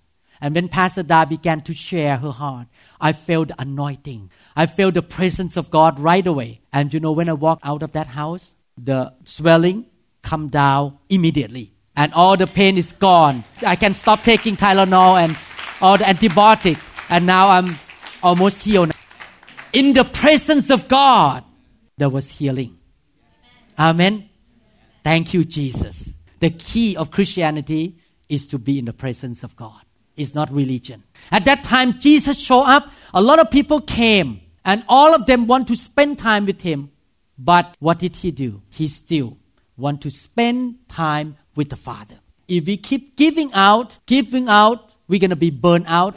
And 0.42 0.54
when 0.54 0.68
Pastor 0.68 1.04
Da 1.04 1.26
began 1.26 1.62
to 1.62 1.74
share 1.74 2.18
her 2.18 2.32
heart, 2.32 2.68
I 3.00 3.14
felt 3.14 3.50
the 3.50 3.62
anointing. 3.62 4.32
I 4.56 4.66
felt 4.66 4.96
the 4.96 5.02
presence 5.02 5.56
of 5.58 5.72
God 5.72 6.00
right 6.00 6.26
away. 6.26 6.62
And 6.74 6.94
you 6.94 7.00
know, 7.00 7.14
when 7.14 7.30
I 7.30 7.34
walked 7.34 7.66
out 7.66 7.84
of 7.84 7.94
that 7.94 8.08
house, 8.08 8.54
the 8.78 9.14
swelling 9.24 9.86
come 10.22 10.50
down 10.50 10.98
immediately. 11.10 11.72
And 11.96 12.14
all 12.14 12.36
the 12.36 12.48
pain 12.48 12.78
is 12.78 12.92
gone. 12.92 13.46
I 13.66 13.78
can 13.78 13.94
stop 13.94 14.24
taking 14.24 14.58
Tylenol 14.58 15.18
and 15.18 15.38
all 15.82 15.98
the 15.98 16.04
antibiotic 16.04 16.80
and 17.10 17.26
now 17.26 17.50
I'm 17.50 17.76
almost 18.24 18.64
healed. 18.64 18.92
In 19.74 19.94
the 19.94 20.06
presence 20.06 20.70
of 20.70 20.88
God, 20.88 21.44
there 21.98 22.10
was 22.10 22.30
healing. 22.30 22.78
Amen. 23.78 24.30
Thank 25.04 25.34
you, 25.34 25.44
Jesus. 25.44 26.14
The 26.40 26.50
key 26.50 26.96
of 26.96 27.12
Christianity 27.12 27.98
is 28.30 28.48
to 28.48 28.58
be 28.58 28.80
in 28.80 28.86
the 28.86 28.94
presence 28.94 29.44
of 29.44 29.56
God. 29.56 29.82
It's 30.16 30.34
not 30.34 30.52
religion. 30.52 31.04
At 31.32 31.46
that 31.46 31.64
time, 31.64 32.00
Jesus 32.00 32.40
showed 32.40 32.64
up. 32.64 32.90
A 33.14 33.22
lot 33.22 33.40
of 33.40 33.52
people 33.52 33.82
came, 33.82 34.42
and 34.64 34.84
all 34.88 35.14
of 35.14 35.26
them 35.26 35.46
want 35.46 35.68
to 35.68 35.76
spend 35.76 36.18
time 36.18 36.46
with 36.46 36.62
him. 36.62 36.92
But 37.38 37.76
what 37.80 38.00
did 38.00 38.16
he 38.16 38.32
do? 38.32 38.62
He 38.70 38.88
still 38.88 39.38
want 39.78 40.02
to 40.02 40.10
spend 40.10 40.88
time 40.88 41.38
with 41.56 41.70
the 41.70 41.76
Father. 41.76 42.20
If 42.48 42.66
we 42.66 42.78
keep 42.78 43.18
giving 43.18 43.52
out, 43.54 44.00
giving 44.06 44.48
out, 44.48 44.95
we're 45.08 45.20
going 45.20 45.30
to 45.30 45.36
be 45.36 45.52
burned 45.52 45.86
out 45.88 46.16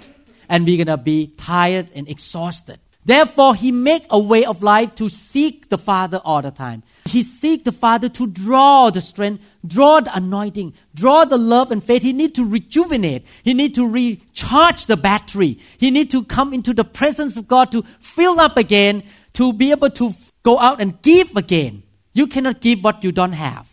and 0.49 0.65
we're 0.65 0.83
going 0.85 0.97
to 0.97 1.03
be 1.03 1.29
tired 1.37 1.91
and 1.95 2.09
exhausted. 2.09 2.79
Therefore, 3.05 3.55
he 3.55 3.73
make 3.73 4.05
a 4.11 4.19
way 4.19 4.45
of 4.45 4.63
life 4.63 4.95
to 4.97 5.09
seek 5.09 5.71
the 5.71 5.79
Father 5.79 6.21
all 6.25 6.43
the 6.43 6.51
time. 6.51 6.83
He 7.07 7.23
seek 7.23 7.65
the 7.65 7.73
Father 7.73 8.11
to 8.11 8.27
draw 8.27 8.91
the 8.91 9.01
strength, 9.01 9.43
draw 9.67 10.01
the 10.01 10.15
anointing, 10.15 10.75
draw 10.95 11.25
the 11.25 11.39
love 11.39 11.71
and 11.71 11.83
faith. 11.83 12.03
He 12.03 12.13
need 12.13 12.35
to 12.35 12.45
rejuvenate. 12.45 13.25
He 13.43 13.55
need 13.55 13.75
to 13.77 13.89
recharge 13.89 14.85
the 14.85 14.99
battery. 14.99 15.59
He 15.79 15.91
need 15.91 16.11
to 16.11 16.23
come 16.25 16.53
into 16.53 16.75
the 16.75 16.85
presence 16.85 17.39
of 17.39 17.49
God 17.49 17.73
to 17.73 17.83
fill 17.99 18.41
up 18.41 18.59
again, 18.59 19.05
to 19.35 19.55
be 19.55 19.71
able 19.71 19.89
to 19.91 20.13
go 20.43 20.59
out 20.59 20.83
and 20.83 21.01
give 21.01 21.35
again. 21.35 21.85
You 22.13 22.27
cannot 22.27 22.61
give 22.61 22.85
what 22.85 23.05
you 23.05 23.13
don't 23.13 23.33
have. 23.33 23.73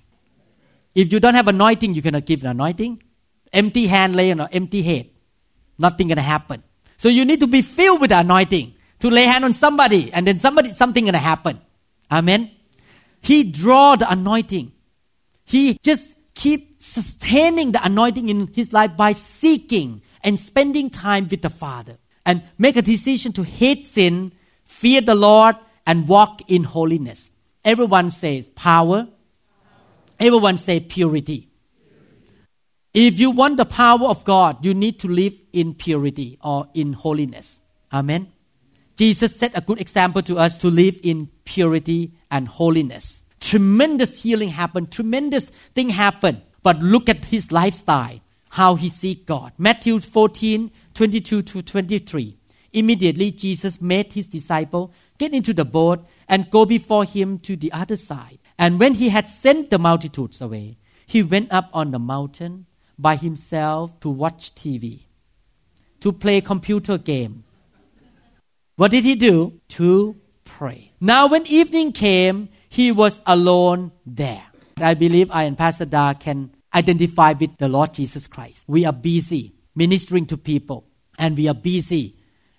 If 0.94 1.12
you 1.12 1.20
don't 1.20 1.34
have 1.34 1.50
anointing, 1.50 1.94
you 1.94 2.02
cannot 2.02 2.26
give 2.26 2.40
the 2.40 2.52
anointing. 2.52 3.04
Empty 3.56 3.88
hand 3.88 4.16
lay 4.16 4.32
on 4.32 4.42
an 4.42 4.50
empty 4.52 4.84
head 4.84 5.10
nothing 5.78 6.08
gonna 6.08 6.22
happen. 6.22 6.64
So 6.98 7.10
you 7.10 7.26
need 7.26 7.40
to 7.42 7.48
be 7.48 7.62
filled 7.62 8.02
with 8.02 8.10
the 8.10 8.20
anointing 8.20 8.74
to 9.00 9.10
lay 9.10 9.26
hand 9.26 9.46
on 9.46 9.54
somebody, 9.54 10.12
and 10.14 10.26
then 10.26 10.40
somebody 10.40 10.74
something 10.74 11.06
gonna 11.06 11.18
happen. 11.18 11.60
Amen. 12.12 12.52
He 13.22 13.44
draw 13.44 13.96
the 13.96 14.10
anointing. 14.10 14.72
He 15.44 15.78
just 15.84 16.16
keep 16.34 16.82
sustaining 16.82 17.72
the 17.72 17.84
anointing 17.84 18.30
in 18.30 18.48
his 18.54 18.74
life 18.74 18.96
by 18.96 19.14
seeking 19.14 20.02
and 20.22 20.40
spending 20.40 20.90
time 20.90 21.28
with 21.30 21.42
the 21.42 21.50
Father, 21.50 21.98
and 22.26 22.44
make 22.58 22.78
a 22.78 22.82
decision 22.82 23.32
to 23.34 23.44
hate 23.44 23.86
sin, 23.86 24.32
fear 24.64 25.02
the 25.02 25.16
Lord, 25.16 25.56
and 25.86 26.08
walk 26.08 26.50
in 26.50 26.64
holiness. 26.64 27.30
Everyone 27.64 28.12
says 28.12 28.50
power. 28.50 29.08
Everyone 30.20 30.58
say 30.58 30.80
purity. 30.80 31.50
If 32.98 33.20
you 33.20 33.30
want 33.32 33.58
the 33.58 33.66
power 33.66 34.08
of 34.08 34.24
God, 34.24 34.64
you 34.64 34.74
need 34.74 35.02
to 35.02 35.10
live 35.10 35.38
in 35.52 35.74
purity 35.74 36.40
or 36.42 36.70
in 36.74 36.94
holiness. 36.94 37.60
Amen. 37.92 38.32
Jesus 38.96 39.36
set 39.36 39.52
a 39.54 39.60
good 39.60 39.82
example 39.82 40.22
to 40.22 40.38
us 40.38 40.58
to 40.60 40.70
live 40.70 41.02
in 41.04 41.30
purity 41.44 42.14
and 42.32 42.48
holiness. 42.48 43.24
Tremendous 43.42 44.24
healing 44.24 44.48
happened, 44.48 44.94
tremendous 44.94 45.50
thing 45.74 45.90
happened. 45.90 46.42
But 46.64 46.80
look 46.80 47.10
at 47.10 47.26
his 47.26 47.52
lifestyle, 47.52 48.22
how 48.52 48.76
he 48.76 48.88
seek 48.88 49.26
God. 49.26 49.52
Matthew 49.58 50.00
14, 50.00 50.72
22 50.94 51.42
to 51.42 51.62
23. 51.62 52.38
Immediately 52.72 53.32
Jesus 53.32 53.82
made 53.82 54.14
his 54.14 54.30
disciple 54.30 54.94
get 55.18 55.34
into 55.34 55.54
the 55.54 55.66
boat 55.66 56.08
and 56.30 56.50
go 56.50 56.64
before 56.64 57.04
him 57.04 57.40
to 57.40 57.58
the 57.58 57.74
other 57.74 57.98
side. 57.98 58.40
And 58.58 58.80
when 58.80 58.94
he 58.94 59.10
had 59.10 59.28
sent 59.28 59.70
the 59.70 59.80
multitudes 59.80 60.40
away, 60.40 60.78
he 61.06 61.22
went 61.24 61.52
up 61.52 61.70
on 61.74 61.92
the 61.92 62.00
mountain 62.00 62.68
by 62.98 63.16
himself 63.16 64.00
to 64.02 64.10
watch 64.10 64.54
TV, 64.56 65.06
to 66.00 66.12
play 66.12 66.42
computer 66.42 66.98
game. 66.98 67.44
What 68.76 68.92
did 68.92 69.04
he 69.04 69.16
do? 69.16 69.62
To 69.70 70.16
pray. 70.44 70.92
Now, 71.00 71.28
when 71.28 71.46
evening 71.48 71.92
came, 71.92 72.50
he 72.70 72.92
was 72.92 73.22
alone 73.26 73.92
there. 74.06 74.44
I 74.78 74.94
believe 74.94 75.32
I 75.32 75.44
and 75.44 75.58
Pastor 75.58 75.86
Da 75.86 76.14
can 76.14 76.52
identify 76.74 77.34
with 77.40 77.58
the 77.58 77.70
Lord 77.70 77.94
Jesus 77.94 78.28
Christ. 78.28 78.66
We 78.68 78.86
are 78.86 78.94
busy 78.94 79.56
ministering 79.76 80.26
to 80.28 80.38
people, 80.38 80.86
and 81.18 81.38
we 81.38 81.48
are 81.48 81.54
busy 81.54 82.18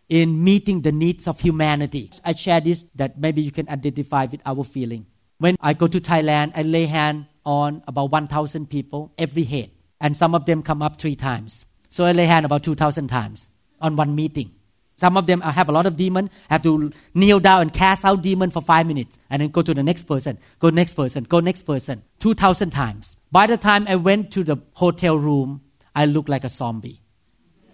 in 0.08 0.42
meeting 0.42 0.82
the 0.82 0.92
needs 0.92 1.26
of 1.26 1.40
humanity. 1.40 2.10
I 2.24 2.34
share 2.34 2.60
this 2.60 2.86
that 2.94 3.18
maybe 3.18 3.42
you 3.42 3.50
can 3.50 3.68
identify 3.68 4.26
with 4.26 4.40
our 4.46 4.64
feeling. 4.64 5.06
When 5.38 5.56
I 5.60 5.74
go 5.74 5.86
to 5.86 6.00
Thailand, 6.00 6.52
I 6.54 6.62
lay 6.62 6.86
hand 6.86 7.26
on 7.44 7.82
about 7.86 8.10
1,000 8.10 8.70
people 8.70 9.12
every 9.18 9.44
head 9.44 9.70
and 10.00 10.16
some 10.16 10.34
of 10.34 10.44
them 10.44 10.62
come 10.62 10.82
up 10.82 11.00
three 11.00 11.16
times. 11.16 11.64
So 11.88 12.04
I 12.04 12.12
lay 12.12 12.26
hand 12.26 12.44
about 12.46 12.62
2,000 12.62 13.08
times 13.08 13.50
on 13.80 13.96
one 13.96 14.14
meeting. 14.14 14.52
Some 14.96 15.16
of 15.18 15.26
them 15.26 15.42
have 15.42 15.68
a 15.68 15.72
lot 15.72 15.84
of 15.84 15.96
demon, 15.96 16.30
have 16.48 16.62
to 16.62 16.90
kneel 17.14 17.38
down 17.38 17.60
and 17.62 17.72
cast 17.72 18.04
out 18.04 18.22
demon 18.22 18.50
for 18.50 18.62
five 18.62 18.86
minutes, 18.86 19.18
and 19.28 19.42
then 19.42 19.50
go 19.50 19.60
to 19.60 19.74
the 19.74 19.82
next 19.82 20.04
person, 20.04 20.38
go 20.58 20.70
next 20.70 20.94
person, 20.94 21.24
go 21.24 21.40
next 21.40 21.62
person, 21.62 22.02
2,000 22.20 22.70
times. 22.70 23.16
By 23.30 23.46
the 23.46 23.58
time 23.58 23.84
I 23.88 23.96
went 23.96 24.30
to 24.32 24.42
the 24.42 24.56
hotel 24.72 25.18
room, 25.18 25.60
I 25.94 26.06
looked 26.06 26.30
like 26.30 26.44
a 26.44 26.48
zombie. 26.48 27.02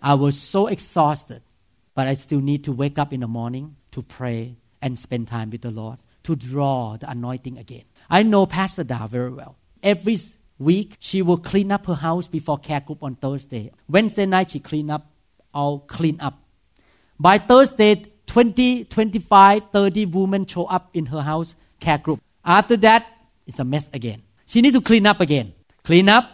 I 0.02 0.14
was 0.14 0.36
so 0.36 0.66
exhausted, 0.66 1.42
but 1.94 2.08
I 2.08 2.14
still 2.14 2.40
need 2.40 2.64
to 2.64 2.72
wake 2.72 2.98
up 2.98 3.12
in 3.12 3.20
the 3.20 3.28
morning 3.28 3.76
to 3.92 4.02
pray 4.02 4.56
and 4.80 4.98
spend 4.98 5.28
time 5.28 5.50
with 5.50 5.62
the 5.62 5.70
Lord 5.70 5.98
to 6.24 6.34
draw 6.34 6.96
the 6.96 7.08
anointing 7.08 7.56
again. 7.56 7.84
I 8.10 8.24
know 8.24 8.46
Pastor 8.46 8.82
Da 8.82 9.06
very 9.06 9.32
well. 9.32 9.56
Every 9.80 10.18
week, 10.58 10.96
she 10.98 11.22
will 11.22 11.38
clean 11.38 11.72
up 11.72 11.86
her 11.86 11.94
house 11.94 12.28
before 12.28 12.58
care 12.58 12.80
group 12.80 13.02
on 13.02 13.16
Thursday. 13.16 13.70
Wednesday 13.88 14.26
night, 14.26 14.50
she 14.50 14.60
clean 14.60 14.90
up, 14.90 15.10
all 15.52 15.80
clean 15.80 16.20
up. 16.20 16.42
By 17.18 17.38
Thursday, 17.38 18.04
20, 18.26 18.84
25, 18.84 19.70
30 19.70 20.06
women 20.06 20.46
show 20.46 20.64
up 20.66 20.90
in 20.94 21.06
her 21.06 21.20
house 21.22 21.54
care 21.80 21.98
group. 21.98 22.20
After 22.44 22.76
that, 22.78 23.06
it's 23.46 23.58
a 23.58 23.64
mess 23.64 23.90
again. 23.92 24.22
She 24.46 24.60
need 24.60 24.72
to 24.74 24.80
clean 24.80 25.06
up 25.06 25.20
again. 25.20 25.52
Clean 25.84 26.08
up, 26.08 26.30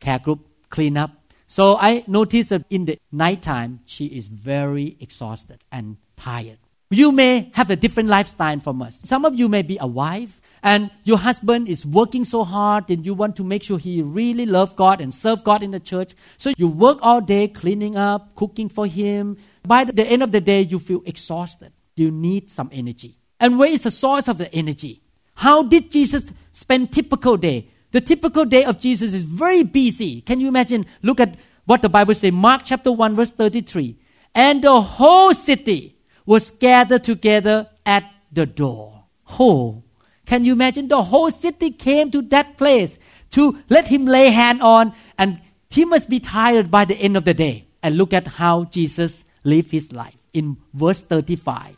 care 0.00 0.18
group, 0.18 0.46
clean 0.68 0.96
up. 0.96 1.10
So 1.46 1.76
I 1.76 2.04
noticed 2.06 2.50
that 2.50 2.64
in 2.70 2.86
the 2.86 2.98
nighttime, 3.10 3.80
she 3.86 4.06
is 4.06 4.28
very 4.28 4.96
exhausted 5.00 5.64
and 5.70 5.96
tired. 6.16 6.58
You 6.90 7.10
may 7.10 7.50
have 7.54 7.70
a 7.70 7.76
different 7.76 8.10
lifestyle 8.10 8.60
from 8.60 8.82
us. 8.82 9.00
Some 9.04 9.24
of 9.24 9.38
you 9.38 9.48
may 9.48 9.62
be 9.62 9.78
a 9.80 9.86
wife 9.86 10.41
and 10.62 10.90
your 11.02 11.18
husband 11.18 11.68
is 11.68 11.84
working 11.84 12.24
so 12.24 12.44
hard 12.44 12.88
and 12.88 13.04
you 13.04 13.14
want 13.14 13.34
to 13.36 13.44
make 13.44 13.62
sure 13.62 13.78
he 13.78 14.00
really 14.00 14.46
love 14.46 14.76
God 14.76 15.00
and 15.00 15.12
serve 15.12 15.42
God 15.42 15.62
in 15.62 15.72
the 15.72 15.80
church. 15.80 16.14
So 16.36 16.52
you 16.56 16.68
work 16.68 16.98
all 17.02 17.20
day 17.20 17.48
cleaning 17.48 17.96
up, 17.96 18.34
cooking 18.36 18.68
for 18.68 18.86
him. 18.86 19.38
By 19.66 19.84
the 19.84 20.04
end 20.04 20.22
of 20.22 20.30
the 20.30 20.40
day, 20.40 20.62
you 20.62 20.78
feel 20.78 21.02
exhausted. 21.04 21.72
You 21.96 22.10
need 22.10 22.50
some 22.50 22.70
energy. 22.72 23.18
And 23.40 23.58
where 23.58 23.70
is 23.70 23.82
the 23.82 23.90
source 23.90 24.28
of 24.28 24.38
the 24.38 24.52
energy? 24.54 25.02
How 25.34 25.64
did 25.64 25.90
Jesus 25.90 26.32
spend 26.52 26.92
typical 26.92 27.36
day? 27.36 27.68
The 27.90 28.00
typical 28.00 28.44
day 28.44 28.64
of 28.64 28.78
Jesus 28.78 29.12
is 29.14 29.24
very 29.24 29.64
busy. 29.64 30.20
Can 30.20 30.40
you 30.40 30.48
imagine? 30.48 30.86
Look 31.02 31.18
at 31.18 31.36
what 31.64 31.82
the 31.82 31.88
Bible 31.88 32.14
says, 32.14 32.32
Mark 32.32 32.62
chapter 32.64 32.92
1 32.92 33.16
verse 33.16 33.32
33. 33.32 33.98
And 34.34 34.62
the 34.62 34.80
whole 34.80 35.34
city 35.34 35.96
was 36.24 36.52
gathered 36.52 37.04
together 37.04 37.68
at 37.84 38.04
the 38.30 38.46
door. 38.46 39.04
Oh, 39.38 39.82
can 40.32 40.46
you 40.46 40.54
imagine? 40.54 40.88
The 40.88 41.02
whole 41.02 41.30
city 41.30 41.70
came 41.72 42.10
to 42.12 42.22
that 42.32 42.56
place 42.56 42.98
to 43.32 43.58
let 43.68 43.88
him 43.88 44.06
lay 44.06 44.30
hand 44.30 44.62
on, 44.62 44.94
and 45.18 45.42
he 45.68 45.84
must 45.84 46.08
be 46.08 46.20
tired 46.20 46.70
by 46.70 46.86
the 46.86 46.94
end 46.94 47.18
of 47.18 47.26
the 47.26 47.34
day. 47.34 47.66
And 47.82 47.98
look 47.98 48.14
at 48.14 48.26
how 48.26 48.64
Jesus 48.64 49.26
lived 49.44 49.70
his 49.70 49.92
life 49.92 50.16
in 50.32 50.56
verse 50.72 51.02
35. 51.02 51.76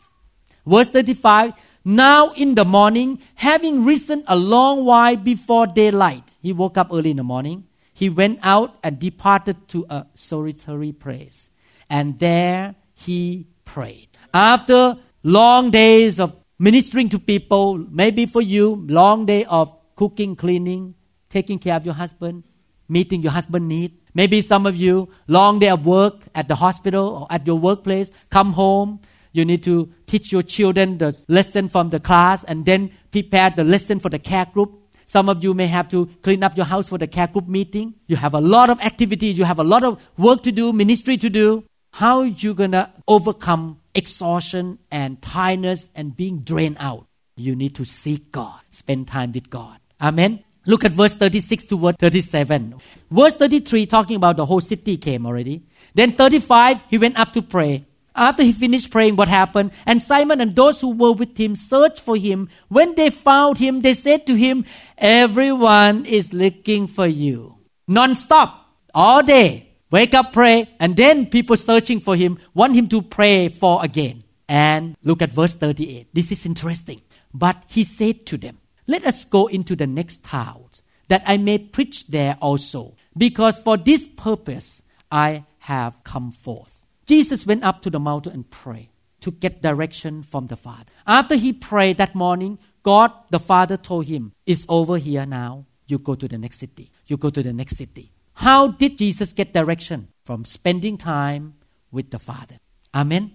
Verse 0.65 0.87
35 0.87 1.51
Now 1.83 2.31
in 2.31 2.55
the 2.55 2.63
morning, 2.63 3.19
having 3.35 3.83
risen 3.83 4.23
a 4.25 4.37
long 4.37 4.85
while 4.85 5.17
before 5.17 5.67
daylight, 5.67 6.23
he 6.41 6.53
woke 6.53 6.77
up 6.77 6.87
early 6.93 7.11
in 7.11 7.17
the 7.17 7.23
morning. 7.23 7.67
He 7.91 8.09
went 8.09 8.39
out 8.41 8.77
and 8.85 8.97
departed 8.97 9.67
to 9.67 9.85
a 9.89 10.05
solitary 10.13 10.93
place. 10.93 11.49
And 11.89 12.19
there 12.19 12.75
he 12.93 13.47
prayed. 13.65 14.07
After 14.33 14.97
long 15.23 15.71
days 15.71 16.21
of 16.21 16.37
ministering 16.65 17.07
to 17.09 17.19
people, 17.19 17.77
maybe 17.91 18.25
for 18.25 18.41
you, 18.41 18.83
long 18.87 19.27
day 19.27 19.45
of 19.45 19.71
cooking, 19.95 20.35
cleaning, 20.35 20.95
taking 21.29 21.59
care 21.59 21.75
of 21.75 21.85
your 21.85 21.93
husband, 21.93 22.43
meeting 22.89 23.21
your 23.21 23.31
husband 23.31 23.67
need. 23.67 23.91
Maybe 24.15 24.41
some 24.41 24.65
of 24.65 24.75
you, 24.75 25.07
long 25.27 25.59
day 25.59 25.69
of 25.69 25.85
work 25.85 26.23
at 26.33 26.47
the 26.47 26.55
hospital 26.55 27.05
or 27.17 27.27
at 27.29 27.45
your 27.45 27.59
workplace, 27.59 28.11
come 28.31 28.53
home, 28.53 28.99
you 29.31 29.45
need 29.45 29.61
to 29.61 29.91
teach 30.07 30.31
your 30.31 30.41
children 30.41 30.97
the 30.97 31.13
lesson 31.27 31.69
from 31.69 31.91
the 31.91 31.99
class 31.99 32.43
and 32.45 32.65
then 32.65 32.89
prepare 33.11 33.51
the 33.51 33.63
lesson 33.63 33.99
for 33.99 34.09
the 34.09 34.17
care 34.17 34.47
group. 34.51 34.71
Some 35.05 35.29
of 35.29 35.43
you 35.43 35.53
may 35.53 35.67
have 35.67 35.87
to 35.89 36.07
clean 36.23 36.43
up 36.43 36.57
your 36.57 36.65
house 36.65 36.89
for 36.89 36.97
the 36.97 37.05
care 37.05 37.27
group 37.27 37.47
meeting. 37.47 37.93
You 38.07 38.15
have 38.15 38.33
a 38.33 38.41
lot 38.41 38.71
of 38.71 38.81
activities, 38.81 39.37
you 39.37 39.43
have 39.43 39.59
a 39.59 39.63
lot 39.63 39.83
of 39.83 40.01
work 40.17 40.41
to 40.41 40.51
do, 40.51 40.73
ministry 40.73 41.15
to 41.17 41.29
do. 41.29 41.63
How 41.93 42.23
you 42.23 42.55
gonna 42.55 42.91
overcome 43.07 43.81
exhaustion 43.95 44.79
and 44.91 45.21
tiredness 45.21 45.91
and 45.95 46.15
being 46.15 46.39
drained 46.39 46.77
out? 46.79 47.07
You 47.35 47.55
need 47.55 47.75
to 47.75 47.85
seek 47.85 48.31
God, 48.31 48.59
spend 48.71 49.07
time 49.07 49.31
with 49.31 49.49
God. 49.49 49.79
Amen. 49.99 50.43
Look 50.65 50.83
at 50.83 50.91
verse 50.91 51.15
36 51.15 51.65
to 51.65 51.77
verse 51.77 51.95
37. 51.99 52.75
Verse 53.11 53.35
33 53.35 53.85
talking 53.85 54.15
about 54.15 54.37
the 54.37 54.45
whole 54.45 54.61
city 54.61 54.97
came 54.97 55.25
already. 55.25 55.63
Then 55.93 56.13
35, 56.13 56.81
he 56.89 56.97
went 56.97 57.19
up 57.19 57.31
to 57.33 57.41
pray. 57.41 57.85
After 58.15 58.43
he 58.43 58.53
finished 58.53 58.91
praying, 58.91 59.17
what 59.17 59.27
happened? 59.27 59.71
And 59.85 60.01
Simon 60.01 60.39
and 60.39 60.55
those 60.55 60.79
who 60.79 60.91
were 60.91 61.11
with 61.11 61.37
him 61.37 61.55
searched 61.55 61.99
for 61.99 62.15
him. 62.15 62.49
When 62.69 62.95
they 62.95 63.09
found 63.09 63.57
him, 63.57 63.81
they 63.81 63.93
said 63.93 64.25
to 64.27 64.35
him, 64.35 64.65
Everyone 64.97 66.05
is 66.05 66.33
looking 66.33 66.87
for 66.87 67.05
you. 67.05 67.57
Non 67.87 68.15
stop, 68.15 68.69
all 68.93 69.21
day. 69.21 69.64
Wake 69.95 70.13
up, 70.13 70.33
pray, 70.33 70.67
and 70.77 70.97
then 70.97 71.25
people 71.25 71.55
searching 71.55 72.01
for 72.01 72.17
him 72.17 72.37
want 72.53 72.75
him 72.75 72.89
to 72.89 73.01
pray 73.01 73.47
for 73.47 73.81
again. 73.81 74.25
And 74.45 74.97
look 75.03 75.21
at 75.21 75.31
verse 75.31 75.55
38. 75.55 76.09
This 76.13 76.33
is 76.33 76.45
interesting. 76.45 76.99
But 77.33 77.63
he 77.67 77.85
said 77.85 78.25
to 78.25 78.35
them, 78.35 78.57
Let 78.87 79.05
us 79.05 79.23
go 79.23 79.47
into 79.47 79.73
the 79.73 79.87
next 79.87 80.25
towns, 80.25 80.83
that 81.07 81.23
I 81.25 81.37
may 81.37 81.59
preach 81.59 82.07
there 82.07 82.37
also, 82.41 82.97
because 83.15 83.57
for 83.57 83.77
this 83.77 84.05
purpose 84.05 84.81
I 85.09 85.45
have 85.59 86.03
come 86.03 86.33
forth. 86.33 86.83
Jesus 87.05 87.47
went 87.47 87.63
up 87.63 87.81
to 87.83 87.89
the 87.89 88.01
mountain 88.01 88.33
and 88.33 88.49
prayed 88.51 88.89
to 89.21 89.31
get 89.31 89.61
direction 89.61 90.23
from 90.23 90.47
the 90.47 90.57
Father. 90.57 90.91
After 91.07 91.35
he 91.35 91.53
prayed 91.53 91.99
that 91.99 92.15
morning, 92.15 92.59
God 92.83 93.13
the 93.29 93.39
Father 93.39 93.77
told 93.77 94.07
him, 94.07 94.33
It's 94.45 94.65
over 94.67 94.97
here 94.97 95.25
now. 95.25 95.67
You 95.87 95.99
go 95.99 96.15
to 96.15 96.27
the 96.27 96.37
next 96.37 96.57
city. 96.57 96.91
You 97.07 97.15
go 97.15 97.29
to 97.29 97.41
the 97.41 97.53
next 97.53 97.77
city. 97.77 98.11
How 98.35 98.67
did 98.67 98.97
Jesus 98.97 99.33
get 99.33 99.53
direction? 99.53 100.09
From 100.23 100.45
spending 100.45 100.97
time 100.97 101.55
with 101.91 102.11
the 102.11 102.19
Father. 102.19 102.57
Amen. 102.93 103.33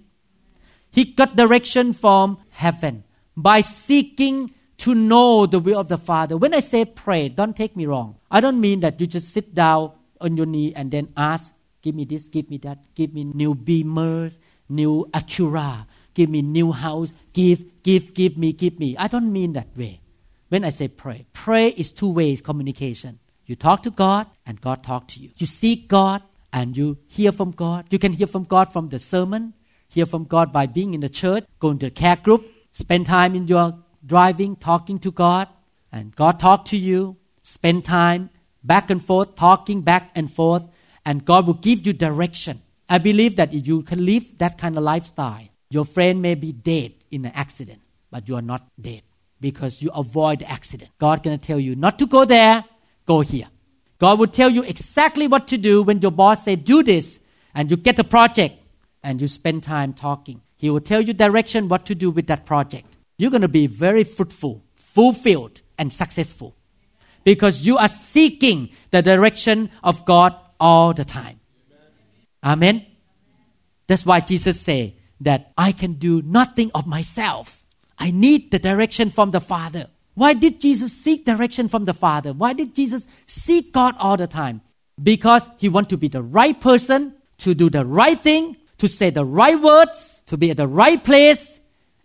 He 0.91 1.05
got 1.05 1.37
direction 1.37 1.93
from 1.93 2.39
heaven 2.51 3.05
by 3.37 3.61
seeking 3.61 4.53
to 4.79 4.95
know 4.95 5.47
the 5.47 5.61
will 5.61 5.79
of 5.79 5.89
the 5.89 5.99
Father. 5.99 6.37
When 6.37 6.55
I 6.55 6.61
say 6.61 6.85
pray, 6.85 7.29
don't 7.29 7.57
take 7.57 7.77
me 7.77 7.87
wrong. 7.87 8.17
I 8.31 8.41
don't 8.41 8.61
mean 8.61 8.81
that 8.81 9.01
you 9.01 9.07
just 9.07 9.31
sit 9.33 9.55
down 9.55 9.93
on 10.21 10.37
your 10.37 10.47
knee 10.47 10.73
and 10.75 10.91
then 10.91 11.13
ask 11.17 11.55
Give 11.83 11.95
me 11.95 12.05
this, 12.05 12.29
give 12.29 12.51
me 12.51 12.59
that, 12.59 12.79
give 12.95 13.15
me 13.15 13.25
new 13.25 13.55
Beamers, 13.55 14.37
new 14.69 15.09
Acura, 15.15 15.87
give 16.13 16.29
me 16.29 16.43
new 16.43 16.73
house, 16.73 17.13
give, 17.33 17.83
give, 17.83 18.13
give 18.13 18.37
me, 18.37 18.53
give 18.53 18.79
me. 18.79 18.97
I 18.99 19.09
don't 19.09 19.33
mean 19.33 19.55
that 19.55 19.69
way. 19.77 20.01
When 20.49 20.65
I 20.65 20.71
say 20.71 20.89
pray, 20.89 21.27
pray 21.33 21.69
is 21.69 21.93
two 21.93 22.11
ways 22.11 22.43
communication. 22.43 23.19
You 23.51 23.57
talk 23.57 23.83
to 23.83 23.91
God 23.91 24.29
and 24.47 24.61
God 24.61 24.85
talk 24.85 25.09
to 25.09 25.21
you. 25.21 25.31
You 25.37 25.45
seek 25.45 25.89
God 25.89 26.23
and 26.53 26.77
you 26.77 26.99
hear 27.09 27.33
from 27.33 27.51
God. 27.51 27.87
You 27.91 27.99
can 27.99 28.13
hear 28.13 28.29
from 28.29 28.45
God 28.45 28.73
from 28.73 28.91
the 28.91 29.01
sermon, 29.01 29.55
hear 29.89 30.07
from 30.07 30.23
God 30.23 30.53
by 30.53 30.67
being 30.67 30.95
in 30.95 31.01
the 31.01 31.09
church, 31.09 31.43
going 31.59 31.79
to 31.81 31.87
the 31.87 31.91
care 31.91 32.15
group, 32.15 32.47
spend 32.71 33.07
time 33.07 33.35
in 33.35 33.49
your 33.49 33.77
driving, 34.07 34.55
talking 34.55 35.01
to 35.01 35.11
God, 35.11 35.49
and 35.91 36.15
God 36.15 36.39
talk 36.39 36.65
to 36.67 36.77
you. 36.77 37.17
Spend 37.43 37.85
time 37.85 38.31
back 38.63 38.89
and 38.89 39.05
forth, 39.05 39.35
talking 39.35 39.83
back 39.83 40.13
and 40.15 40.33
forth 40.33 40.63
and 41.05 41.25
God 41.25 41.49
will 41.49 41.55
give 41.55 41.85
you 41.85 41.93
direction. 41.93 42.63
I 42.89 42.99
believe 42.99 43.35
that 43.35 43.53
if 43.53 43.67
you 43.67 43.83
can 43.83 44.05
live 44.05 44.39
that 44.39 44.59
kind 44.59 44.77
of 44.77 44.85
lifestyle, 44.85 45.49
your 45.71 45.85
friend 45.85 46.23
may 46.23 46.37
be 46.37 46.53
dead 46.53 46.93
in 47.11 47.25
an 47.25 47.33
accident, 47.35 47.81
but 48.13 48.29
you 48.29 48.37
are 48.37 48.43
not 48.43 48.63
dead 48.81 49.03
because 49.41 49.83
you 49.83 49.91
avoid 49.91 50.45
accident. 50.45 50.93
God 51.01 51.25
gonna 51.25 51.39
tell 51.39 51.59
you 51.59 51.75
not 51.75 51.99
to 51.99 52.07
go 52.07 52.25
there, 52.25 52.65
go 53.12 53.20
here. 53.33 53.49
God 53.99 54.18
will 54.18 54.33
tell 54.40 54.51
you 54.57 54.62
exactly 54.62 55.27
what 55.27 55.49
to 55.49 55.59
do 55.59 55.83
when 55.83 56.01
your 56.01 56.14
boss 56.23 56.44
say 56.44 56.55
do 56.57 56.83
this, 56.83 57.20
and 57.55 57.70
you 57.70 57.77
get 57.77 57.99
a 57.99 58.05
project, 58.16 58.55
and 59.03 59.20
you 59.20 59.29
spend 59.29 59.62
time 59.62 59.92
talking. 59.92 60.40
He 60.57 60.70
will 60.70 60.87
tell 60.92 61.01
you 61.01 61.12
direction 61.12 61.68
what 61.68 61.87
to 61.87 61.94
do 61.94 62.11
with 62.11 62.27
that 62.29 62.46
project. 62.46 62.87
You're 63.18 63.35
gonna 63.37 63.55
be 63.62 63.66
very 63.66 64.05
fruitful, 64.05 64.62
fulfilled, 64.75 65.62
and 65.79 65.92
successful 65.92 66.55
because 67.25 67.66
you 67.66 67.77
are 67.79 67.88
seeking 67.88 68.70
the 68.90 69.03
direction 69.03 69.70
of 69.83 70.05
God 70.05 70.35
all 70.59 70.92
the 70.92 71.05
time. 71.05 71.40
Amen. 72.42 72.87
That's 73.87 74.07
why 74.07 74.20
Jesus 74.20 74.61
said 74.61 74.94
that 75.20 75.53
I 75.59 75.73
can 75.73 75.94
do 75.94 76.23
nothing 76.23 76.70
of 76.75 76.87
myself. 76.87 77.64
I 77.99 78.11
need 78.11 78.51
the 78.51 78.59
direction 78.59 79.11
from 79.11 79.31
the 79.33 79.40
Father. 79.40 79.87
Why 80.20 80.35
did 80.35 80.61
Jesus 80.61 80.92
seek 80.92 81.24
direction 81.24 81.66
from 81.66 81.87
the 81.87 81.94
Father? 81.94 82.35
Why 82.35 82.52
did 82.52 82.74
Jesus 82.74 83.06
seek 83.24 83.72
God 83.72 83.94
all 83.98 84.18
the 84.18 84.26
time? 84.26 84.61
Because 85.02 85.48
he 85.56 85.70
want 85.70 85.88
to 85.88 85.96
be 85.96 86.09
the 86.09 86.22
right 86.22 86.61
person, 86.61 87.14
to 87.38 87.54
do 87.54 87.70
the 87.70 87.87
right 87.87 88.22
thing, 88.22 88.59
to 88.76 88.87
say 88.87 89.09
the 89.09 89.24
right 89.24 89.59
words, 89.59 90.20
to 90.26 90.37
be 90.37 90.50
at 90.50 90.59
the 90.59 90.68
right 90.68 91.02
place, 91.02 91.59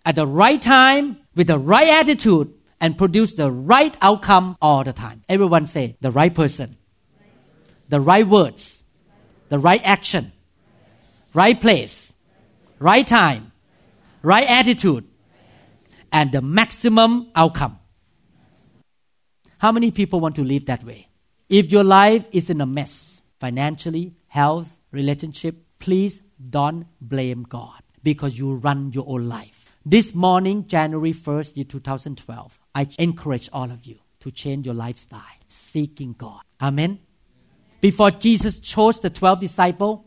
at 0.06 0.16
the 0.16 0.26
right 0.26 0.62
time, 0.62 1.18
with 1.36 1.48
the 1.48 1.60
right 1.60 1.90
attitude, 1.90 2.54
and 2.80 2.98
produce 2.98 3.36
the 3.36 3.52
right 3.52 3.98
outcome 4.02 4.56
all 4.62 4.86
the 4.86 4.94
time. 4.94 5.22
Everyone 5.28 5.66
say 5.66 5.98
the 6.00 6.12
right 6.12 6.34
person 6.34 6.78
the 7.90 8.00
right 8.00 8.26
words, 8.26 8.86
the 9.50 9.60
right 9.60 9.86
action, 9.86 10.32
right 11.34 11.60
place, 11.60 12.14
right 12.80 13.06
time, 13.06 13.52
right 14.22 14.50
attitude, 14.50 15.04
and 16.14 16.32
the 16.32 16.42
maximum 16.42 17.30
outcome. 17.36 17.78
How 19.58 19.72
many 19.72 19.92
people 19.92 20.20
want 20.20 20.36
to 20.36 20.44
live 20.44 20.66
that 20.66 20.84
way? 20.84 21.08
If 21.48 21.72
your 21.72 21.84
life 21.84 22.28
is 22.32 22.50
in 22.50 22.60
a 22.60 22.66
mess, 22.66 23.22
financially, 23.40 24.16
health, 24.28 24.80
relationship, 24.92 25.56
please 25.80 26.22
don't 26.50 26.86
blame 27.00 27.44
God 27.44 27.82
because 28.04 28.38
you 28.38 28.56
run 28.56 28.92
your 28.92 29.06
own 29.08 29.30
life. 29.30 29.72
This 29.86 30.14
morning, 30.14 30.68
January 30.68 31.14
1st, 31.14 31.58
year 31.58 31.66
2012, 31.66 32.60
I 32.74 32.88
encourage 33.00 33.50
all 33.54 33.72
of 33.72 33.86
you 33.86 34.00
to 34.20 34.32
change 34.32 34.66
your 34.66 34.76
lifestyle, 34.76 35.22
seeking 35.48 36.14
God. 36.18 36.42
Amen. 36.62 37.00
Before 37.80 38.12
Jesus 38.12 38.60
chose 38.60 39.00
the 39.00 39.10
12 39.10 39.40
disciples, 39.40 40.02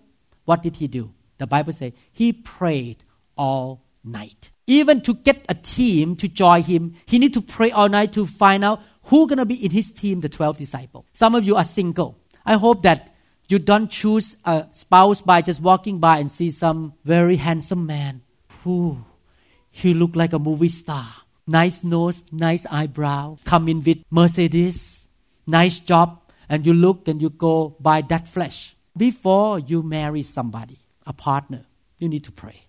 what 0.44 0.62
did 0.62 0.76
he 0.76 0.88
do? 0.88 1.14
The 1.38 1.46
Bible 1.46 1.72
says 1.72 1.92
he 2.12 2.32
prayed 2.32 3.04
all 3.36 3.84
night. 4.02 4.50
Even 4.66 5.00
to 5.02 5.14
get 5.14 5.46
a 5.48 5.54
team 5.54 6.16
to 6.16 6.28
join 6.28 6.62
him, 6.62 6.94
he 7.06 7.18
need 7.18 7.32
to 7.34 7.40
pray 7.40 7.70
all 7.70 7.88
night 7.88 8.12
to 8.12 8.26
find 8.26 8.64
out 8.64 8.82
who 9.08 9.26
gonna 9.26 9.46
be 9.46 9.64
in 9.64 9.70
his 9.70 9.92
team, 9.92 10.20
the 10.20 10.28
12 10.28 10.58
disciples. 10.58 11.06
Some 11.12 11.34
of 11.34 11.44
you 11.44 11.56
are 11.56 11.64
single. 11.64 12.18
I 12.44 12.54
hope 12.54 12.82
that 12.82 13.14
you 13.48 13.58
don't 13.58 13.90
choose 13.90 14.36
a 14.44 14.66
spouse 14.72 15.22
by 15.22 15.40
just 15.40 15.62
walking 15.62 15.98
by 15.98 16.18
and 16.18 16.30
see 16.30 16.50
some 16.50 16.92
very 17.04 17.36
handsome 17.36 17.86
man. 17.86 18.22
Who 18.64 19.04
he 19.70 19.94
look 19.94 20.14
like 20.14 20.34
a 20.34 20.38
movie 20.38 20.68
star. 20.68 21.06
Nice 21.46 21.82
nose, 21.82 22.26
nice 22.30 22.66
eyebrow. 22.70 23.38
Come 23.44 23.68
in 23.68 23.82
with 23.82 24.04
Mercedes, 24.10 25.06
nice 25.46 25.78
job, 25.78 26.20
and 26.48 26.66
you 26.66 26.74
look 26.74 27.08
and 27.08 27.22
you 27.22 27.30
go 27.30 27.76
buy 27.80 28.02
that 28.02 28.28
flesh. 28.28 28.76
Before 28.94 29.58
you 29.58 29.82
marry 29.82 30.22
somebody, 30.22 30.80
a 31.06 31.14
partner, 31.14 31.64
you 31.96 32.08
need 32.10 32.24
to 32.24 32.32
pray. 32.32 32.64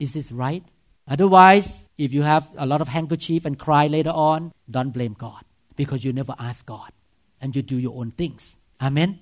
Is 0.00 0.14
this 0.14 0.32
right? 0.32 0.64
Otherwise, 1.06 1.88
if 1.96 2.12
you 2.12 2.22
have 2.22 2.50
a 2.56 2.66
lot 2.66 2.80
of 2.80 2.88
handkerchief 2.88 3.44
and 3.44 3.56
cry 3.56 3.86
later 3.86 4.10
on, 4.10 4.52
don't 4.68 4.90
blame 4.90 5.14
God 5.16 5.44
because 5.76 6.04
you 6.04 6.12
never 6.12 6.34
ask 6.38 6.66
God 6.66 6.92
and 7.40 7.54
you 7.54 7.62
do 7.62 7.78
your 7.78 7.98
own 7.98 8.10
things. 8.12 8.56
Amen. 8.80 9.20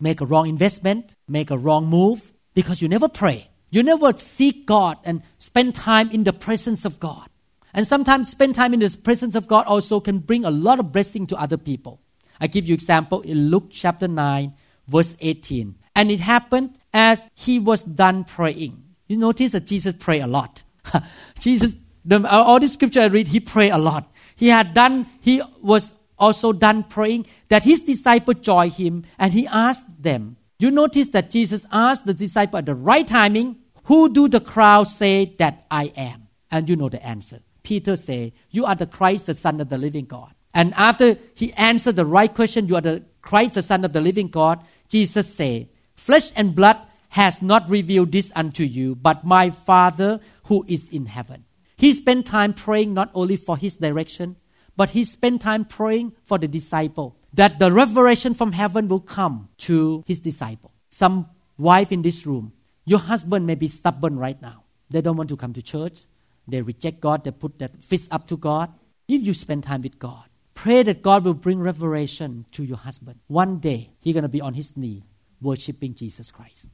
Make 0.00 0.20
a 0.20 0.26
wrong 0.26 0.48
investment, 0.48 1.14
make 1.28 1.50
a 1.50 1.58
wrong 1.58 1.86
move 1.86 2.32
because 2.54 2.82
you 2.82 2.88
never 2.88 3.08
pray. 3.08 3.48
You 3.70 3.82
never 3.82 4.12
seek 4.16 4.66
God 4.66 4.98
and 5.04 5.22
spend 5.38 5.74
time 5.74 6.10
in 6.10 6.24
the 6.24 6.32
presence 6.32 6.84
of 6.84 7.00
God. 7.00 7.28
And 7.72 7.86
sometimes 7.86 8.30
spend 8.30 8.54
time 8.54 8.74
in 8.74 8.80
the 8.80 8.98
presence 9.02 9.34
of 9.34 9.46
God 9.46 9.66
also 9.66 10.00
can 10.00 10.18
bring 10.18 10.44
a 10.44 10.50
lot 10.50 10.78
of 10.78 10.92
blessing 10.92 11.26
to 11.28 11.36
other 11.36 11.56
people. 11.56 12.00
I 12.38 12.48
give 12.48 12.66
you 12.66 12.74
example 12.74 13.22
in 13.22 13.48
Luke 13.48 13.68
chapter 13.70 14.08
9 14.08 14.52
verse 14.88 15.16
18. 15.20 15.76
And 15.94 16.10
it 16.10 16.20
happened 16.20 16.76
as 16.92 17.28
he 17.34 17.58
was 17.58 17.84
done 17.84 18.24
praying. 18.24 18.82
You 19.08 19.16
notice 19.16 19.52
that 19.52 19.66
Jesus 19.66 19.94
prayed 19.98 20.20
a 20.20 20.26
lot. 20.26 20.62
Jesus, 21.40 21.74
all 22.10 22.60
the 22.60 22.68
scripture 22.68 23.00
I 23.00 23.06
read, 23.06 23.28
he 23.28 23.40
prayed 23.40 23.70
a 23.70 23.78
lot. 23.78 24.10
He 24.42 24.48
had 24.48 24.74
done, 24.74 25.06
he 25.20 25.40
was 25.62 25.92
also 26.18 26.52
done 26.52 26.82
praying 26.82 27.26
that 27.48 27.62
his 27.62 27.82
disciple 27.82 28.34
joined 28.34 28.72
him 28.72 29.04
and 29.16 29.32
he 29.32 29.46
asked 29.46 30.02
them. 30.02 30.36
You 30.58 30.72
notice 30.72 31.10
that 31.10 31.30
Jesus 31.30 31.64
asked 31.70 32.06
the 32.06 32.12
disciple 32.12 32.58
at 32.58 32.66
the 32.66 32.74
right 32.74 33.06
timing, 33.06 33.58
Who 33.84 34.12
do 34.12 34.26
the 34.26 34.40
crowd 34.40 34.88
say 34.88 35.36
that 35.38 35.64
I 35.70 35.92
am? 35.96 36.26
And 36.50 36.68
you 36.68 36.74
know 36.74 36.88
the 36.88 37.00
answer. 37.06 37.38
Peter 37.62 37.94
say, 37.94 38.32
You 38.50 38.64
are 38.64 38.74
the 38.74 38.88
Christ, 38.88 39.26
the 39.26 39.34
Son 39.34 39.60
of 39.60 39.68
the 39.68 39.78
living 39.78 40.06
God. 40.06 40.34
And 40.52 40.74
after 40.74 41.16
he 41.34 41.52
answered 41.52 41.94
the 41.94 42.04
right 42.04 42.34
question, 42.34 42.66
You 42.66 42.74
are 42.74 42.80
the 42.80 43.04
Christ, 43.20 43.54
the 43.54 43.62
Son 43.62 43.84
of 43.84 43.92
the 43.92 44.00
living 44.00 44.26
God, 44.26 44.60
Jesus 44.88 45.32
say, 45.32 45.70
Flesh 45.94 46.32
and 46.34 46.52
blood 46.52 46.78
has 47.10 47.42
not 47.42 47.70
revealed 47.70 48.10
this 48.10 48.32
unto 48.34 48.64
you, 48.64 48.96
but 48.96 49.22
my 49.22 49.50
Father 49.50 50.18
who 50.46 50.64
is 50.66 50.88
in 50.88 51.06
heaven. 51.06 51.44
He 51.76 51.94
spent 51.94 52.26
time 52.26 52.54
praying 52.54 52.94
not 52.94 53.10
only 53.14 53.36
for 53.36 53.56
his 53.56 53.76
direction, 53.76 54.36
but 54.76 54.90
he 54.90 55.04
spent 55.04 55.42
time 55.42 55.64
praying 55.64 56.12
for 56.24 56.38
the 56.38 56.48
disciple 56.48 57.16
that 57.34 57.58
the 57.58 57.72
revelation 57.72 58.34
from 58.34 58.52
heaven 58.52 58.88
will 58.88 59.00
come 59.00 59.48
to 59.58 60.04
his 60.06 60.20
disciple. 60.20 60.72
Some 60.90 61.28
wife 61.58 61.92
in 61.92 62.02
this 62.02 62.26
room, 62.26 62.52
your 62.84 62.98
husband 62.98 63.46
may 63.46 63.54
be 63.54 63.68
stubborn 63.68 64.18
right 64.18 64.40
now. 64.40 64.64
They 64.90 65.00
don't 65.00 65.16
want 65.16 65.30
to 65.30 65.36
come 65.36 65.52
to 65.54 65.62
church. 65.62 66.04
They 66.46 66.60
reject 66.60 67.00
God. 67.00 67.24
They 67.24 67.30
put 67.30 67.58
their 67.58 67.70
fist 67.80 68.12
up 68.12 68.28
to 68.28 68.36
God. 68.36 68.70
If 69.08 69.22
you 69.22 69.34
spend 69.34 69.64
time 69.64 69.82
with 69.82 69.98
God, 69.98 70.24
pray 70.54 70.82
that 70.82 71.02
God 71.02 71.24
will 71.24 71.34
bring 71.34 71.60
revelation 71.60 72.44
to 72.52 72.64
your 72.64 72.76
husband. 72.76 73.20
One 73.28 73.58
day, 73.58 73.92
he's 74.00 74.12
going 74.12 74.22
to 74.22 74.28
be 74.28 74.40
on 74.40 74.54
his 74.54 74.76
knee 74.76 75.04
worshiping 75.40 75.94
Jesus 75.94 76.30
Christ. 76.30 76.66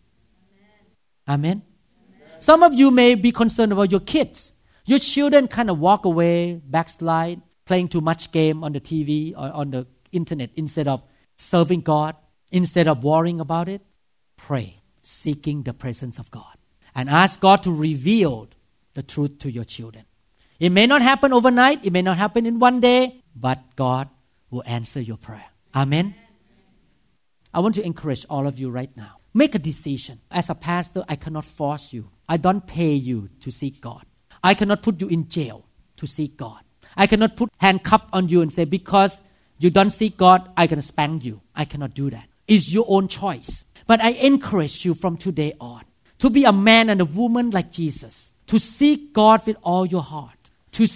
Amen. 1.28 1.62
Amen. 1.62 1.62
Some 2.38 2.62
of 2.62 2.74
you 2.74 2.90
may 2.90 3.14
be 3.14 3.32
concerned 3.32 3.72
about 3.72 3.90
your 3.90 4.00
kids. 4.00 4.52
Your 4.88 4.98
children 4.98 5.48
kind 5.48 5.68
of 5.68 5.78
walk 5.78 6.06
away, 6.06 6.62
backslide, 6.64 7.42
playing 7.66 7.88
too 7.88 8.00
much 8.00 8.32
game 8.32 8.64
on 8.64 8.72
the 8.72 8.80
TV 8.80 9.34
or 9.34 9.52
uh, 9.52 9.60
on 9.60 9.70
the 9.70 9.86
internet 10.12 10.48
instead 10.56 10.88
of 10.88 11.02
serving 11.36 11.82
God, 11.82 12.16
instead 12.50 12.88
of 12.88 13.04
worrying 13.04 13.38
about 13.38 13.68
it. 13.68 13.82
Pray, 14.38 14.80
seeking 15.02 15.62
the 15.62 15.74
presence 15.74 16.18
of 16.18 16.30
God, 16.30 16.56
and 16.94 17.10
ask 17.10 17.38
God 17.38 17.62
to 17.64 17.70
reveal 17.70 18.48
the 18.94 19.02
truth 19.02 19.40
to 19.40 19.50
your 19.50 19.64
children. 19.64 20.06
It 20.58 20.72
may 20.72 20.86
not 20.86 21.02
happen 21.02 21.34
overnight, 21.34 21.84
it 21.84 21.92
may 21.92 22.00
not 22.00 22.16
happen 22.16 22.46
in 22.46 22.58
one 22.58 22.80
day, 22.80 23.22
but 23.36 23.76
God 23.76 24.08
will 24.48 24.62
answer 24.64 25.02
your 25.02 25.18
prayer. 25.18 25.50
Amen. 25.74 26.14
I 27.52 27.60
want 27.60 27.74
to 27.74 27.84
encourage 27.84 28.24
all 28.30 28.46
of 28.46 28.58
you 28.58 28.70
right 28.70 28.96
now. 28.96 29.20
Make 29.34 29.54
a 29.54 29.58
decision. 29.58 30.22
As 30.30 30.48
a 30.48 30.54
pastor, 30.54 31.04
I 31.06 31.16
cannot 31.16 31.44
force 31.44 31.92
you. 31.92 32.08
I 32.26 32.38
don't 32.38 32.66
pay 32.66 32.94
you 32.94 33.28
to 33.40 33.50
seek 33.50 33.82
God. 33.82 34.07
I 34.42 34.54
cannot 34.54 34.82
put 34.82 35.00
you 35.00 35.08
in 35.08 35.28
jail 35.28 35.64
to 35.96 36.06
seek 36.06 36.36
God. 36.36 36.60
I 36.96 37.06
cannot 37.06 37.36
put 37.36 37.50
handcuff 37.58 38.04
on 38.12 38.28
you 38.28 38.40
and 38.42 38.52
say, 38.52 38.64
because 38.64 39.20
you 39.58 39.70
don't 39.70 39.90
seek 39.90 40.16
God, 40.16 40.50
I 40.56 40.66
can 40.66 40.80
spank 40.82 41.24
you. 41.24 41.40
I 41.54 41.64
cannot 41.64 41.94
do 41.94 42.10
that. 42.10 42.28
It's 42.46 42.72
your 42.72 42.86
own 42.88 43.08
choice. 43.08 43.64
But 43.86 44.00
I 44.00 44.10
encourage 44.10 44.84
you 44.84 44.94
from 44.94 45.16
today 45.16 45.54
on 45.60 45.82
to 46.18 46.30
be 46.30 46.44
a 46.44 46.52
man 46.52 46.90
and 46.90 47.00
a 47.00 47.04
woman 47.04 47.50
like 47.50 47.70
Jesus, 47.70 48.30
to 48.46 48.58
seek 48.58 49.12
God 49.12 49.46
with 49.46 49.56
all 49.62 49.86
your 49.86 50.02
heart, 50.02 50.36
to 50.72 50.88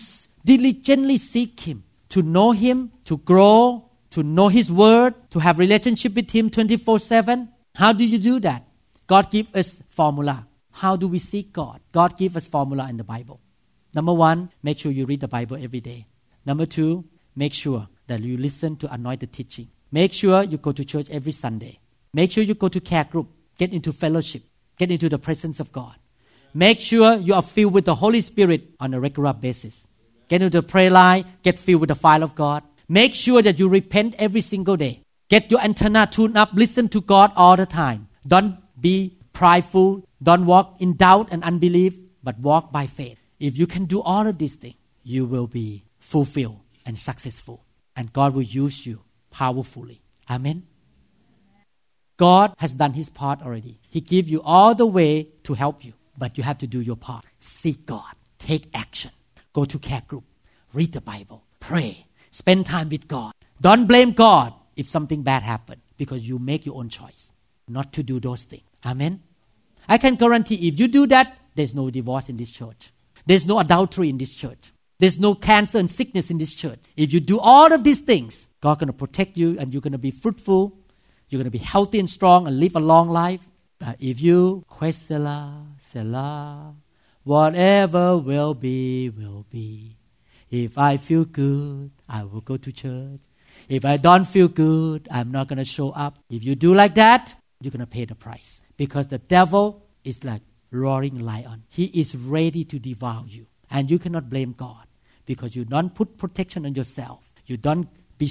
diligently 0.45 1.19
seek 1.19 1.61
Him, 1.61 1.85
to 2.09 2.23
know 2.23 2.53
Him, 2.53 2.93
to 3.05 3.19
grow, 3.19 3.89
to 4.11 4.23
know 4.23 4.49
His 4.49 4.71
Word, 4.71 5.15
to 5.31 5.39
have 5.39 5.59
relationship 5.59 6.15
with 6.15 6.31
Him 6.31 6.51
24/7. 6.51 7.49
How 7.75 7.93
do 7.93 8.05
you 8.05 8.19
do 8.19 8.41
that? 8.41 8.65
God 9.07 9.31
give 9.31 9.55
us 9.55 9.83
formula. 9.91 10.47
How 10.73 10.97
do 10.97 11.07
we 11.09 11.19
seek 11.19 11.53
God? 11.53 11.81
God 11.93 12.17
give 12.17 12.37
us 12.37 12.47
formula 12.47 12.89
in 12.89 12.97
the 12.97 13.05
Bible. 13.05 13.41
Number 13.95 14.13
one, 14.13 14.51
make 14.63 14.79
sure 14.79 14.91
you 14.91 15.07
read 15.07 15.21
the 15.21 15.29
Bible 15.29 15.57
every 15.63 15.81
day. 15.81 16.07
Number 16.45 16.67
two, 16.67 17.05
make 17.37 17.53
sure 17.53 17.89
that 18.07 18.21
you 18.21 18.37
listen 18.37 18.77
to 18.77 18.93
anointed 18.93 19.33
teaching. 19.33 19.69
Make 19.91 20.13
sure 20.13 20.43
you 20.43 20.57
go 20.57 20.73
to 20.73 20.85
church 20.85 21.09
every 21.11 21.33
Sunday. 21.33 21.79
Make 22.15 22.33
sure 22.33 22.43
you 22.43 22.55
go 22.55 22.69
to 22.69 22.81
care 22.81 23.05
group. 23.05 23.29
Get 23.59 23.73
into 23.73 23.93
fellowship. 23.93 24.43
Get 24.79 24.91
into 24.91 25.09
the 25.09 25.19
presence 25.19 25.61
of 25.61 25.71
God. 25.73 25.95
Make 26.55 26.81
sure 26.81 27.17
you 27.17 27.35
are 27.35 27.43
filled 27.43 27.75
with 27.75 27.85
the 27.85 27.95
Holy 27.95 28.21
Spirit 28.21 28.75
on 28.81 28.95
a 28.95 29.01
regular 29.01 29.33
basis. 29.33 29.87
Get 30.29 30.43
into 30.43 30.61
the 30.61 30.67
prayer 30.67 30.91
line. 30.91 31.25
Get 31.43 31.59
filled 31.59 31.83
with 31.83 31.89
the 31.89 31.95
fire 31.95 32.23
of 32.23 32.35
God. 32.35 32.63
Make 32.89 33.15
sure 33.15 33.43
that 33.43 33.59
you 33.59 33.69
repent 33.69 34.15
every 34.19 34.41
single 34.41 34.77
day. 34.77 35.03
Get 35.29 35.51
your 35.51 35.61
antenna 35.61 36.07
tuned 36.07 36.37
up. 36.37 36.51
Listen 36.53 36.89
to 36.89 37.01
God 37.01 37.33
all 37.37 37.57
the 37.57 37.67
time. 37.67 38.09
Don't 38.27 38.59
be 38.81 39.19
prideful. 39.33 40.09
Don't 40.23 40.47
walk 40.47 40.77
in 40.81 40.97
doubt 40.97 41.29
and 41.31 41.43
unbelief, 41.43 41.99
but 42.23 42.39
walk 42.39 42.73
by 42.73 42.87
faith. 42.87 43.19
If 43.41 43.57
you 43.57 43.67
can 43.67 43.87
do 43.87 44.01
all 44.01 44.27
of 44.27 44.39
these 44.39 44.57
things, 44.57 44.77
you 45.03 45.25
will 45.25 45.47
be 45.47 45.85
fulfilled 45.99 46.61
and 46.87 46.99
successful. 46.99 47.65
And 47.97 48.13
God 48.13 48.35
will 48.35 48.43
use 48.43 48.87
you 48.87 49.03
powerfully. 49.31 50.01
Amen. 50.31 50.67
God 52.17 52.55
has 52.59 52.75
done 52.75 52.93
his 52.93 53.11
part 53.11 53.43
already. 53.43 53.81
He 53.89 54.01
gave 54.01 54.29
you 54.29 54.41
all 54.43 54.75
the 54.75 54.87
way 54.87 55.29
to 55.45 55.55
help 55.55 55.85
you, 55.85 55.95
but 56.17 56.39
you 56.39 56.45
have 56.45 56.59
to 56.59 56.67
do 56.67 56.81
your 56.81 56.97
part. 56.97 57.25
Seek 57.41 57.85
God. 57.85 58.15
Take 58.39 58.69
action. 58.75 59.11
Go 59.53 59.65
to 59.65 59.79
care 59.79 60.03
group. 60.07 60.25
Read 60.73 60.93
the 60.93 61.01
Bible. 61.01 61.45
Pray. 61.61 62.07
Spend 62.31 62.67
time 62.67 62.89
with 62.89 63.09
God. 63.09 63.33
Don't 63.61 63.87
blame 63.87 64.13
God 64.13 64.55
if 64.77 64.89
something 64.89 65.23
bad 65.23 65.43
happened 65.43 65.81
because 65.97 66.27
you 66.27 66.39
make 66.39 66.65
your 66.65 66.77
own 66.77 66.89
choice 66.89 67.33
not 67.69 67.93
to 67.95 68.03
do 68.03 68.21
those 68.21 68.45
things. 68.45 68.63
Amen. 68.85 69.23
I 69.89 69.99
can 69.99 70.15
guarantee 70.15 70.69
if 70.69 70.79
you 70.79 70.89
do 70.89 71.07
that, 71.09 71.37
there's 71.55 71.75
no 71.75 71.91
divorce 71.91 72.29
in 72.29 72.37
this 72.37 72.51
church. 72.51 72.93
There's 73.27 73.47
no 73.47 73.59
adultery 73.59 74.09
in 74.09 74.19
this 74.19 74.35
church. 74.35 74.73
There's 74.99 75.19
no 75.19 75.35
cancer 75.35 75.79
and 75.79 75.91
sickness 75.91 76.31
in 76.31 76.39
this 76.39 76.55
church. 76.55 76.79
If 76.97 77.13
you 77.13 77.21
do 77.21 77.39
all 77.39 77.73
of 77.73 77.85
these 77.85 78.01
things, 78.01 78.49
God's 78.61 78.81
going 78.81 78.87
to 78.87 78.93
protect 78.93 79.37
you 79.37 79.59
and 79.59 79.73
you're 79.73 79.83
going 79.83 79.93
to 79.93 79.99
be 79.99 80.11
fruitful. 80.11 80.79
You're 81.29 81.39
going 81.39 81.51
to 81.51 81.59
be 81.59 81.59
healthy 81.59 81.99
and 81.99 82.09
strong 82.09 82.47
and 82.47 82.61
live 82.61 82.77
a 82.77 82.81
long 82.81 83.09
life. 83.09 83.49
But 83.79 83.97
if 83.99 84.21
you, 84.21 84.65
Quesela, 84.71 85.67
Selah, 85.79 86.75
whatever 87.25 88.17
will 88.17 88.55
be, 88.55 89.11
will 89.11 89.45
be. 89.51 89.97
If 90.51 90.79
I 90.79 90.99
feel 90.99 91.25
good, 91.25 91.91
I 92.09 92.25
will 92.25 92.43
go 92.43 92.57
to 92.57 92.71
church. 92.71 93.21
If 93.69 93.85
I 93.85 93.97
don't 93.97 94.25
feel 94.25 94.49
good, 94.49 95.09
I'm 95.11 95.33
not 95.33 95.49
going 95.49 95.59
to 95.59 95.65
show 95.65 95.91
up. 95.91 96.19
If 96.31 96.45
you 96.45 96.55
do 96.55 96.75
like 96.75 96.95
that, 96.95 97.35
you're 97.61 97.73
going 97.73 97.81
to 97.81 97.87
pay 97.87 98.05
the 98.05 98.15
price. 98.15 98.61
Because 98.83 99.07
the 99.09 99.19
devil 99.19 99.87
is 100.03 100.25
like 100.25 100.43
roaring 100.73 101.21
lion. 101.21 101.63
He 101.69 101.85
is 101.85 102.17
ready 102.17 102.65
to 102.65 102.81
devour 102.81 103.27
you. 103.29 103.47
And 103.71 103.89
you 103.89 104.01
cannot 104.01 104.29
blame 104.29 104.57
God 104.59 104.87
because 105.25 105.55
you 105.55 105.65
don't 105.65 105.95
put 105.95 106.19
protection 106.19 106.67
on 106.67 106.75
yourself. 106.75 107.31
You 107.47 107.57
don't 107.59 107.89
be, 108.19 108.29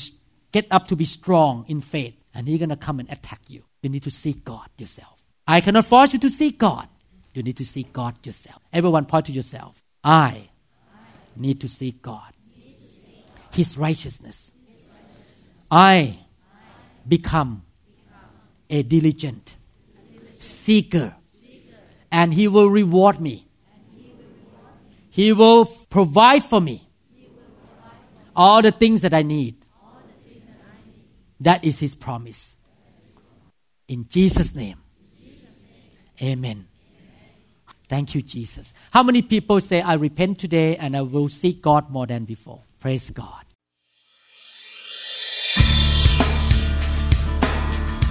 get 0.52 0.68
up 0.70 0.88
to 0.88 0.98
be 0.98 1.06
strong 1.06 1.64
in 1.70 1.80
faith. 1.80 2.16
And 2.34 2.50
he's 2.50 2.58
going 2.58 2.68
to 2.68 2.76
come 2.76 3.00
and 3.00 3.10
attack 3.10 3.40
you. 3.48 3.64
You 3.82 3.90
need 3.90 4.04
to 4.04 4.12
seek 4.12 4.44
God 4.44 4.68
yourself. 4.78 5.24
I 5.48 5.62
cannot 5.62 5.86
force 5.86 6.12
you 6.12 6.20
to 6.20 6.30
seek 6.30 6.58
God. 6.58 6.90
You 7.34 7.44
need 7.44 7.56
to 7.56 7.66
seek 7.66 7.94
God 7.94 8.16
yourself. 8.26 8.62
Everyone 8.74 9.06
point 9.06 9.28
to 9.28 9.32
yourself. 9.32 9.82
I 10.04 10.50
need 11.38 11.62
to 11.62 11.70
seek 11.70 12.02
God. 12.02 12.34
His 13.52 13.78
righteousness. 13.78 14.52
I 15.72 16.20
become 17.08 17.64
a 18.70 18.84
diligent 18.84 19.56
seeker 20.42 21.16
and 22.12 22.34
He 22.34 22.48
will 22.48 22.70
reward 22.70 23.20
me. 23.20 23.48
He 25.10 25.34
will 25.34 25.66
provide 25.66 26.44
for 26.44 26.62
me 26.62 26.88
all 28.36 28.62
the 28.62 28.72
things 28.72 29.02
that 29.02 29.14
I 29.14 29.24
need. 29.24 29.56
That 31.40 31.64
is 31.64 31.80
His 31.80 31.96
promise. 31.96 32.58
In 33.88 34.08
Jesus' 34.08 34.56
name. 34.56 34.78
Amen. 36.22 36.68
Thank 37.90 38.16
you, 38.16 38.22
Jesus. 38.22 38.74
How 38.92 39.04
many 39.04 39.22
people 39.22 39.60
say, 39.60 39.82
I 39.82 39.96
repent 39.96 40.40
today 40.40 40.78
and 40.78 40.96
I 40.96 41.02
will 41.02 41.28
seek 41.28 41.62
God 41.62 41.90
more 41.90 42.08
than 42.08 42.24
before? 42.24 42.62
Praise 42.80 43.10
God. 43.10 43.44